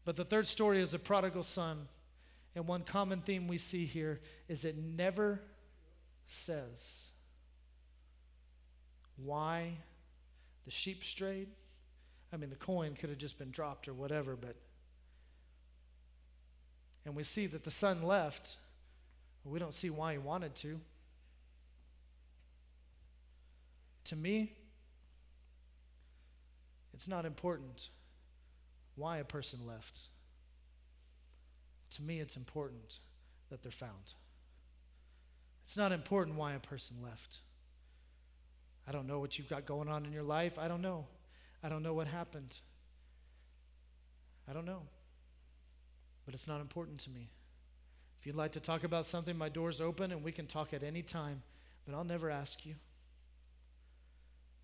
[0.06, 1.88] But the third story is the prodigal son.
[2.56, 5.42] And one common theme we see here is it never
[6.26, 7.12] says
[9.24, 9.72] why
[10.66, 11.50] the sheep strayed.
[12.32, 14.56] I mean, the coin could have just been dropped or whatever, but.
[17.06, 18.58] And we see that the son left
[19.50, 20.80] we don't see why he wanted to.
[24.06, 24.54] To me,
[26.98, 27.90] it's not important
[28.96, 30.00] why a person left.
[31.92, 32.98] To me, it's important
[33.52, 34.16] that they're found.
[35.64, 37.38] It's not important why a person left.
[38.88, 40.58] I don't know what you've got going on in your life.
[40.58, 41.06] I don't know.
[41.62, 42.58] I don't know what happened.
[44.50, 44.82] I don't know.
[46.26, 47.30] But it's not important to me.
[48.20, 50.82] If you'd like to talk about something, my door's open and we can talk at
[50.82, 51.44] any time,
[51.86, 52.74] but I'll never ask you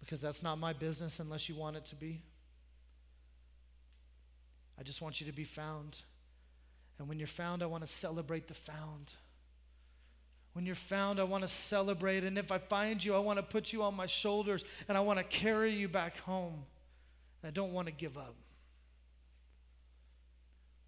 [0.03, 2.21] because that's not my business unless you want it to be.
[4.77, 6.01] I just want you to be found.
[6.99, 9.13] And when you're found, I want to celebrate the found.
[10.51, 12.23] When you're found, I want to celebrate.
[12.23, 15.01] And if I find you, I want to put you on my shoulders and I
[15.01, 16.65] want to carry you back home.
[17.41, 18.35] And I don't want to give up.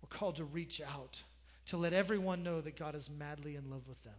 [0.02, 1.22] We're called to reach out
[1.68, 4.14] to let everyone know that God is madly in love with them.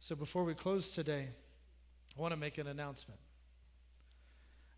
[0.00, 1.28] So before we close today,
[2.16, 3.20] I want to make an announcement.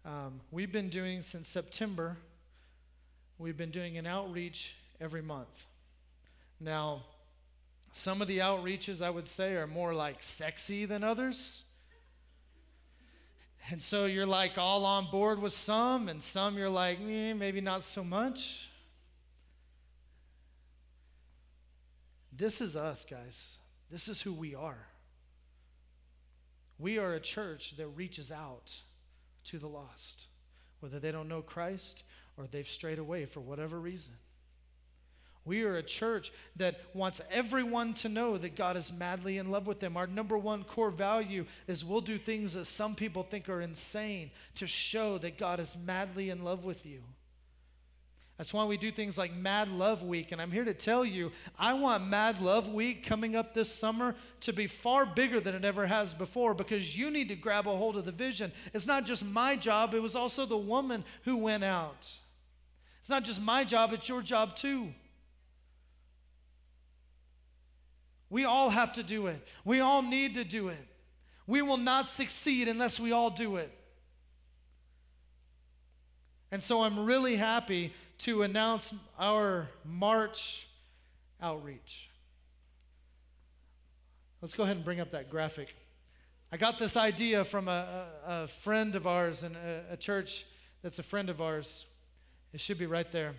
[0.05, 2.19] Um, we've been doing since September,
[3.39, 5.67] we've been doing an outreach every month.
[6.61, 7.05] Now,
[7.91, 11.65] some of the outreaches I would say are more like sexy than others.
[13.71, 17.61] And so you're like all on board with some, and some you're like, eh, maybe
[17.61, 18.69] not so much.
[22.31, 23.59] This is us, guys.
[23.91, 24.89] This is who we are.
[26.79, 28.81] We are a church that reaches out
[29.45, 30.27] to the lost,
[30.81, 32.03] whether they don't know Christ
[32.37, 34.15] or they've strayed away for whatever reason.
[35.47, 39.67] We are a church that wants everyone to know that God is madly in love
[39.67, 39.97] with them.
[39.97, 44.31] Our number one core value is we'll do things that some people think are insane
[44.55, 47.03] to show that God is madly in love with you.
[48.37, 50.33] That's why we do things like Mad Love Week.
[50.33, 54.17] And I'm here to tell you, I want Mad Love Week coming up this summer
[54.41, 57.77] to be far bigger than it ever has before because you need to grab a
[57.77, 58.51] hold of the vision.
[58.73, 62.13] It's not just my job, it was also the woman who went out.
[63.01, 64.93] It's not just my job, it's your job too.
[68.31, 70.89] We all have to do it, we all need to do it.
[71.47, 73.71] We will not succeed unless we all do it.
[76.51, 77.93] And so I'm really happy
[78.25, 80.67] to announce our March
[81.43, 82.09] outreach.
[84.41, 85.75] Let's go ahead and bring up that graphic.
[86.51, 90.47] I got this idea from a, a, friend of ours in a, a church
[90.81, 91.85] that's a friend of ours.
[92.55, 93.35] It should be right there.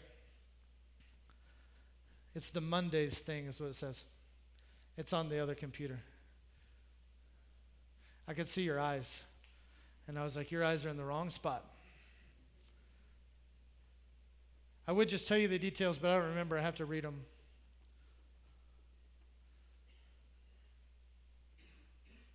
[2.36, 4.04] It's the Mondays thing, is what it says.
[4.98, 6.02] It's on the other computer.
[8.28, 9.24] I could see your eyes.
[10.08, 11.66] And I was like, Your eyes are in the wrong spot.
[14.88, 16.58] I would just tell you the details, but I don't remember.
[16.58, 17.22] I have to read them.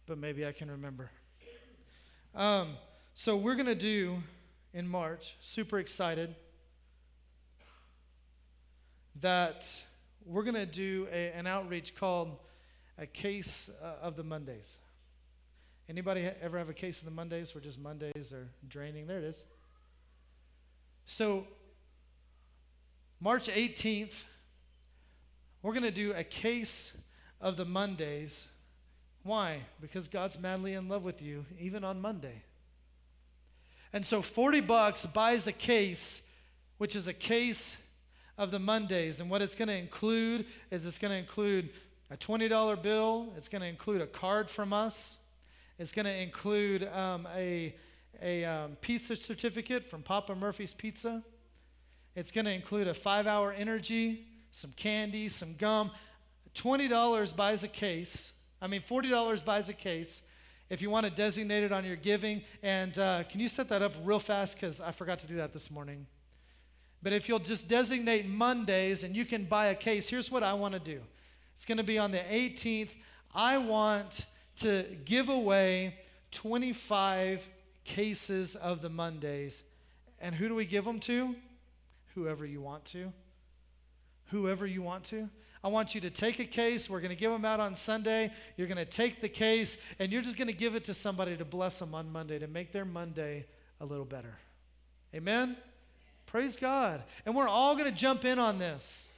[0.06, 1.10] But maybe I can remember.
[2.34, 2.70] Um,
[3.14, 4.22] so we're going to do
[4.72, 6.34] in March, super excited
[9.20, 9.82] that
[10.24, 12.36] we're going to do a, an outreach called
[12.98, 14.78] a case uh, of the Mondays.
[15.88, 19.06] Anybody ever have a case of the Mondays where just Mondays are draining?
[19.06, 19.44] There it is.
[21.04, 21.46] So
[23.22, 24.24] March 18th,
[25.62, 26.96] we're going to do a case
[27.38, 28.46] of the Mondays.
[29.24, 29.60] Why?
[29.78, 32.44] Because God's madly in love with you, even on Monday.
[33.92, 36.22] And so 40 bucks buys a case,
[36.78, 37.76] which is a case
[38.38, 39.20] of the Mondays.
[39.20, 41.68] And what it's going to include is it's going to include
[42.10, 45.18] a $20 bill, it's going to include a card from us,
[45.78, 47.74] it's going to include um, a,
[48.22, 51.22] a um, pizza certificate from Papa Murphy's Pizza.
[52.20, 55.90] It's going to include a five hour energy, some candy, some gum.
[56.54, 58.34] $20 buys a case.
[58.60, 60.20] I mean, $40 buys a case
[60.68, 62.42] if you want to designate it on your giving.
[62.62, 64.60] And uh, can you set that up real fast?
[64.60, 66.06] Because I forgot to do that this morning.
[67.02, 70.52] But if you'll just designate Mondays and you can buy a case, here's what I
[70.52, 71.00] want to do
[71.56, 72.90] it's going to be on the 18th.
[73.34, 75.94] I want to give away
[76.32, 77.48] 25
[77.84, 79.62] cases of the Mondays.
[80.20, 81.34] And who do we give them to?
[82.14, 83.12] Whoever you want to.
[84.26, 85.28] Whoever you want to.
[85.62, 86.88] I want you to take a case.
[86.88, 88.32] We're going to give them out on Sunday.
[88.56, 91.36] You're going to take the case and you're just going to give it to somebody
[91.36, 93.46] to bless them on Monday, to make their Monday
[93.80, 94.38] a little better.
[95.14, 95.56] Amen?
[96.26, 97.02] Praise God.
[97.26, 99.10] And we're all going to jump in on this.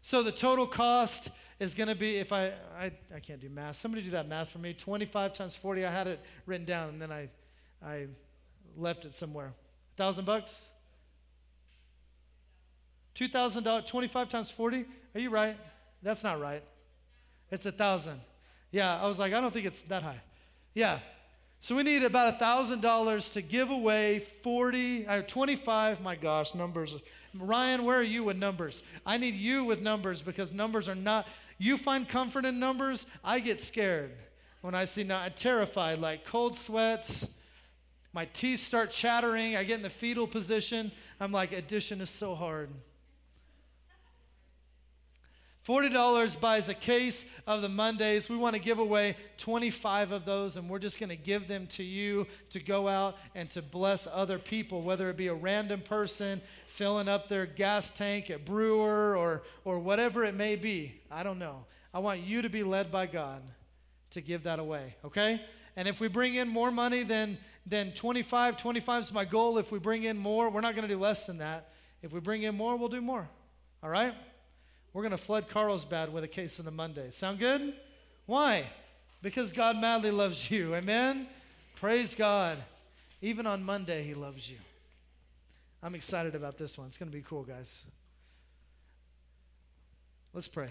[0.00, 1.30] So the total cost
[1.60, 3.76] is going to be, if I, I, I can't do math.
[3.76, 4.72] Somebody do that math for me.
[4.72, 5.84] 25 times 40.
[5.84, 7.28] I had it written down and then I,
[7.84, 8.06] I
[8.76, 9.52] left it somewhere.
[9.94, 10.70] A Thousand bucks?
[13.14, 14.84] $2,000, 25 times 40?
[15.14, 15.56] Are you right?
[16.02, 16.62] That's not right.
[17.50, 18.20] It's a thousand.
[18.70, 20.20] Yeah, I was like, I don't think it's that high.
[20.74, 21.00] Yeah.
[21.60, 26.54] So we need about a thousand dollars to give away 40, uh, 25, my gosh,
[26.54, 26.96] numbers.
[27.34, 28.82] Ryan, where are you with numbers?
[29.06, 33.38] I need you with numbers because numbers are not, you find comfort in numbers, I
[33.38, 34.12] get scared
[34.62, 37.28] when I see, I'm terrified, like cold sweats.
[38.12, 39.56] My teeth start chattering.
[39.56, 40.92] I get in the fetal position.
[41.20, 42.70] I'm like, addition is so hard.
[45.66, 48.28] $40 buys a case of the Mondays.
[48.28, 51.68] We want to give away 25 of those, and we're just going to give them
[51.68, 55.80] to you to go out and to bless other people, whether it be a random
[55.80, 61.00] person filling up their gas tank at Brewer or, or whatever it may be.
[61.12, 61.64] I don't know.
[61.94, 63.42] I want you to be led by God
[64.10, 65.40] to give that away, okay?
[65.76, 69.58] And if we bring in more money than, than 25, 25 is my goal.
[69.58, 71.70] If we bring in more, we're not going to do less than that.
[72.02, 73.28] If we bring in more, we'll do more,
[73.80, 74.12] all right?
[74.92, 77.10] We're going to flood Carlsbad with a case on the Monday.
[77.10, 77.74] Sound good?
[78.26, 78.66] Why?
[79.22, 80.74] Because God madly loves you.
[80.74, 81.26] Amen?
[81.76, 82.58] Praise God.
[83.20, 84.58] Even on Monday, He loves you.
[85.82, 86.88] I'm excited about this one.
[86.88, 87.82] It's going to be cool, guys.
[90.34, 90.68] Let's pray.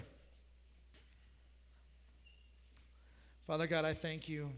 [3.46, 4.50] Father God, I thank you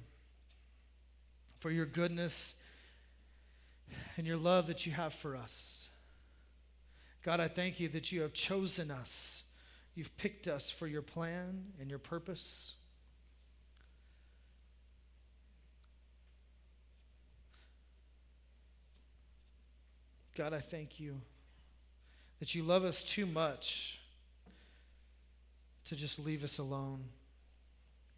[1.59, 2.55] for your goodness
[4.17, 5.89] and your love that you have for us.
[7.23, 9.44] God, I thank you that you have chosen us
[9.95, 12.75] You've picked us for your plan and your purpose.
[20.37, 21.21] God, I thank you
[22.41, 24.01] that you love us too much
[25.85, 27.05] to just leave us alone.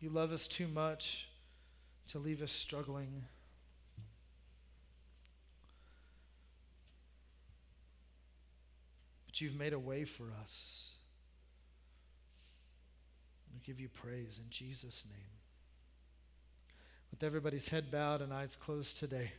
[0.00, 1.28] You love us too much
[2.08, 3.24] to leave us struggling.
[9.26, 10.95] But you've made a way for us.
[13.56, 15.30] We give you praise in Jesus' name.
[17.10, 19.32] With everybody's head bowed and eyes closed today,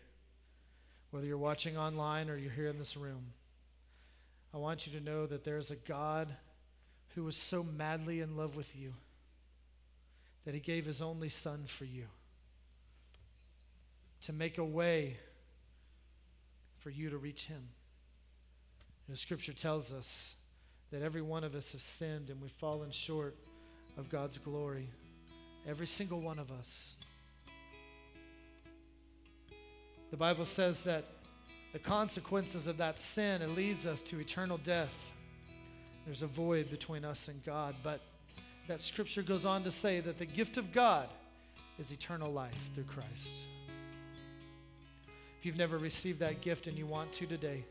[1.12, 3.34] whether you're watching online or you're here in this room,
[4.52, 6.30] I want you to know that there is a God
[7.14, 8.96] who was so madly in love with you
[10.46, 12.06] that he gave his only son for you
[14.22, 15.18] to make a way
[16.80, 17.70] for you to reach him.
[19.08, 20.36] the scripture tells us
[20.90, 23.36] that every one of us have sinned and we've fallen short
[23.98, 24.90] of God's glory.
[25.68, 26.96] Every single one of us.
[30.12, 31.04] The Bible says that
[31.74, 35.12] the consequences of that sin it leads us to eternal death.
[36.06, 38.00] There's a void between us and God, but
[38.68, 41.10] that scripture goes on to say that the gift of God
[41.78, 43.44] is eternal life through Christ.
[45.40, 47.64] If you've never received that gift and you want to today,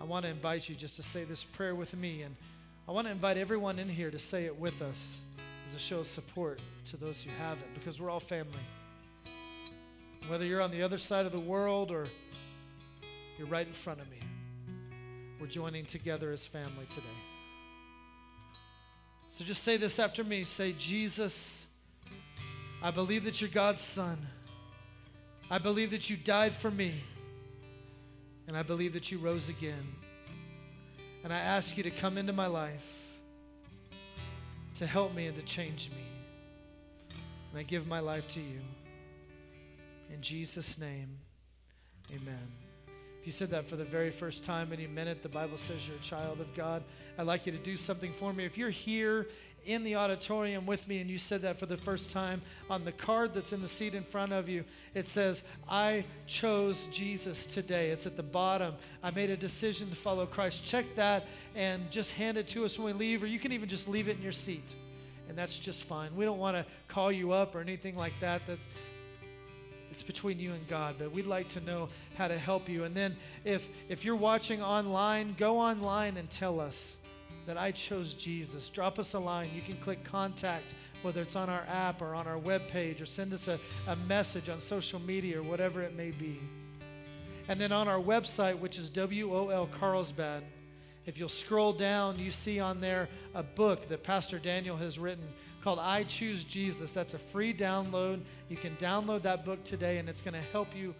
[0.00, 2.36] I want to invite you just to say this prayer with me and
[2.88, 5.20] I want to invite everyone in here to say it with us.
[5.72, 8.50] as a show of support to those who haven't, because we're all family.
[10.28, 12.06] Whether you're on the other side of the world or
[13.38, 14.18] you're right in front of me,
[15.40, 17.06] we're joining together as family today.
[19.30, 20.44] So just say this after me.
[20.44, 21.66] Say, Jesus,
[22.82, 24.18] I believe that you're God's Son.
[25.50, 26.92] I believe that you died for me.
[28.46, 29.94] And I believe that you rose again.
[31.24, 33.02] And I ask you to come into my life
[34.76, 36.04] to help me and to change me.
[37.50, 38.60] And I give my life to you.
[40.12, 41.18] In Jesus' name,
[42.10, 42.48] amen.
[43.20, 45.96] If you said that for the very first time any minute, the Bible says you're
[45.96, 46.82] a child of God.
[47.16, 48.44] I'd like you to do something for me.
[48.44, 49.28] If you're here
[49.64, 52.92] in the auditorium with me and you said that for the first time, on the
[52.92, 57.90] card that's in the seat in front of you, it says, I chose Jesus today.
[57.90, 58.74] It's at the bottom.
[59.02, 60.64] I made a decision to follow Christ.
[60.64, 63.68] Check that and just hand it to us when we leave, or you can even
[63.68, 64.74] just leave it in your seat.
[65.28, 66.14] And that's just fine.
[66.16, 68.42] We don't want to call you up or anything like that.
[68.46, 68.60] That's,
[69.90, 72.84] it's between you and God, but we'd like to know how to help you.
[72.84, 76.96] And then if if you're watching online, go online and tell us
[77.46, 78.68] that I chose Jesus.
[78.68, 79.50] Drop us a line.
[79.54, 83.32] You can click contact, whether it's on our app or on our webpage, or send
[83.32, 86.40] us a, a message on social media or whatever it may be.
[87.48, 90.44] And then on our website, which is WOL Carlsbad,
[91.04, 95.24] if you'll scroll down, you see on there a book that Pastor Daniel has written
[95.62, 96.92] called I Choose Jesus.
[96.92, 98.20] That's a free download.
[98.48, 100.94] You can download that book today, and it's going to help you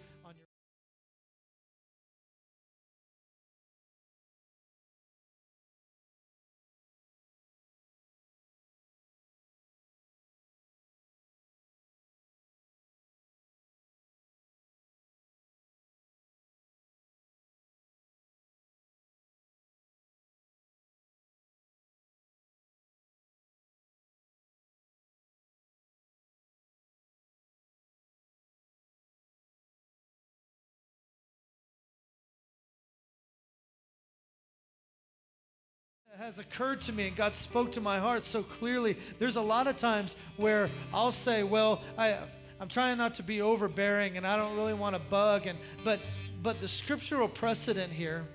[36.23, 38.95] has occurred to me and God spoke to my heart so clearly.
[39.19, 42.17] There's a lot of times where I'll say, "Well, I
[42.61, 45.99] I'm trying not to be overbearing and I don't really want to bug and but
[46.41, 48.25] but the scriptural precedent here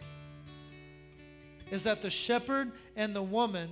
[1.70, 3.70] is that the shepherd and the woman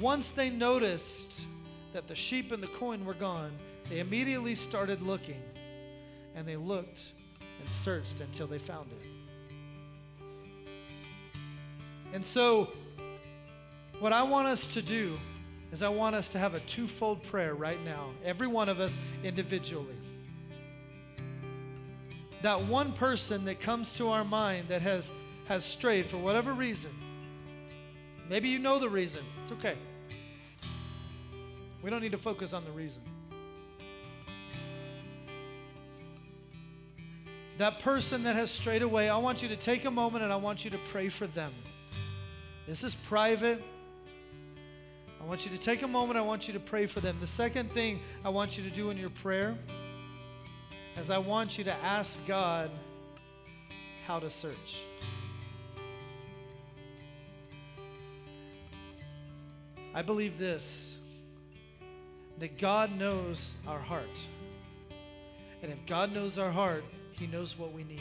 [0.00, 1.44] once they noticed
[1.94, 3.50] that the sheep and the coin were gone,
[3.90, 5.42] they immediately started looking
[6.36, 7.10] and they looked
[7.40, 9.02] and searched until they found it.
[12.12, 12.70] And so
[14.00, 15.18] what I want us to do
[15.72, 18.96] is I want us to have a twofold prayer right now, every one of us
[19.24, 19.96] individually.
[22.42, 25.10] That one person that comes to our mind that has,
[25.48, 26.90] has strayed for whatever reason.
[28.28, 29.24] Maybe you know the reason.
[29.42, 29.76] It's okay.
[31.82, 33.02] We don't need to focus on the reason.
[37.58, 40.36] That person that has strayed away, I want you to take a moment and I
[40.36, 41.52] want you to pray for them.
[42.68, 43.62] This is private.
[45.20, 46.18] I want you to take a moment.
[46.18, 47.16] I want you to pray for them.
[47.20, 49.56] The second thing I want you to do in your prayer
[50.96, 52.70] is I want you to ask God
[54.06, 54.82] how to search.
[59.94, 60.94] I believe this
[62.38, 64.04] that God knows our heart.
[65.60, 68.00] And if God knows our heart, He knows what we need.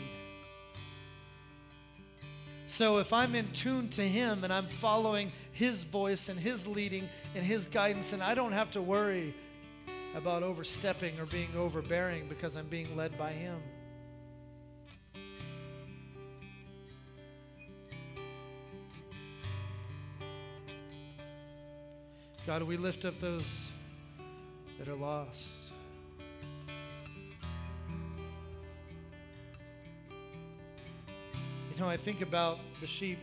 [2.78, 7.09] So if I'm in tune to Him and I'm following His voice and His leading
[7.34, 9.34] and His guidance, and I don't have to worry
[10.15, 13.57] about overstepping or being overbearing because I'm being led by Him.
[22.45, 23.65] God, we lift up those
[24.78, 25.66] that are lost.
[31.78, 33.19] You know, I think about the sheep.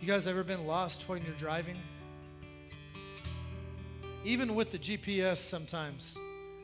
[0.00, 1.74] You guys ever been lost when you're driving?
[4.24, 6.16] Even with the GPS, sometimes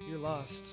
[0.08, 0.70] you're lost.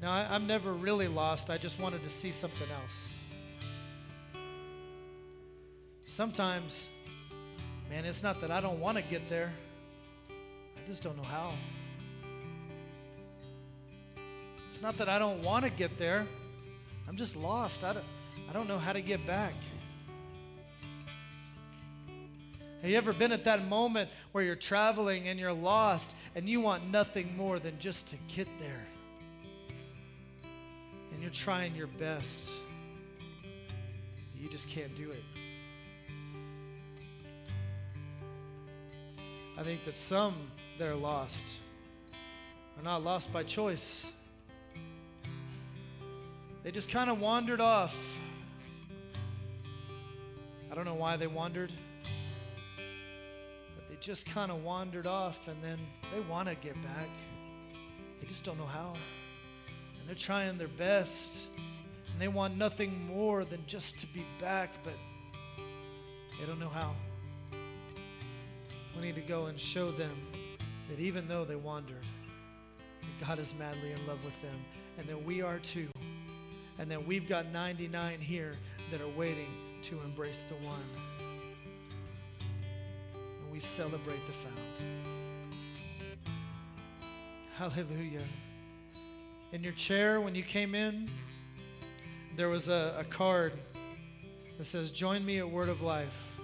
[0.00, 1.50] Now, I, am never really lost.
[1.50, 3.14] I just wanted to see something else.
[6.06, 6.88] Sometimes,
[7.90, 9.52] man, it's not that I don't want to get there,
[10.30, 11.52] I just don't know how.
[14.68, 16.26] It's not that I don't want to get there,
[17.08, 17.82] I'm just lost.
[17.82, 18.04] I don't,
[18.48, 19.54] I don't know how to get back.
[22.80, 26.60] Have you ever been at that moment where you're traveling and you're lost and you
[26.60, 28.86] want nothing more than just to get there?
[31.12, 32.50] And you're you're trying your best.
[34.38, 35.22] You just can't do it.
[39.60, 40.34] I think that some
[40.78, 41.46] that are lost
[42.78, 44.06] are not lost by choice.
[46.62, 48.18] They just kind of wandered off.
[50.72, 51.70] I don't know why they wandered,
[52.78, 55.78] but they just kind of wandered off and then
[56.10, 57.10] they want to get back.
[58.22, 58.94] They just don't know how.
[59.98, 61.48] And they're trying their best.
[62.10, 64.94] And they want nothing more than just to be back, but
[66.38, 66.94] they don't know how.
[69.00, 70.14] We need to go and show them
[70.90, 72.04] that even though they wandered,
[73.18, 74.54] God is madly in love with them,
[74.98, 75.88] and that we are too,
[76.78, 78.52] and that we've got 99 here
[78.90, 79.48] that are waiting
[79.84, 80.84] to embrace the one.
[83.14, 84.58] And we celebrate the found.
[87.56, 88.24] Hallelujah.
[89.52, 91.08] In your chair when you came in,
[92.36, 93.54] there was a, a card
[94.58, 96.36] that says, Join me at Word of Life.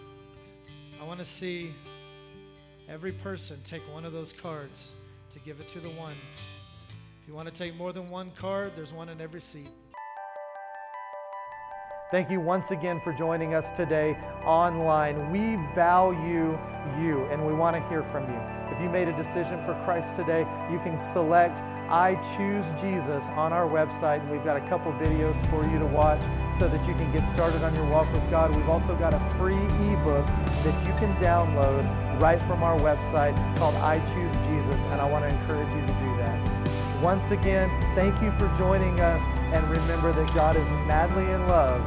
[0.98, 1.74] I want to see
[2.88, 4.92] every person take one of those cards
[5.30, 6.14] to give it to the one.
[7.20, 9.68] If you want to take more than one card, there's one in every seat.
[12.12, 14.12] Thank you once again for joining us today
[14.44, 15.32] online.
[15.32, 16.56] We value
[17.00, 18.38] you and we want to hear from you.
[18.70, 23.52] If you made a decision for Christ today, you can select I Choose Jesus on
[23.52, 26.94] our website, and we've got a couple videos for you to watch so that you
[26.94, 28.54] can get started on your walk with God.
[28.56, 30.26] We've also got a free ebook
[30.64, 31.86] that you can download
[32.20, 35.98] right from our website called I Choose Jesus, and I want to encourage you to
[35.98, 37.02] do that.
[37.02, 41.84] Once again, thank you for joining us, and remember that God is madly in love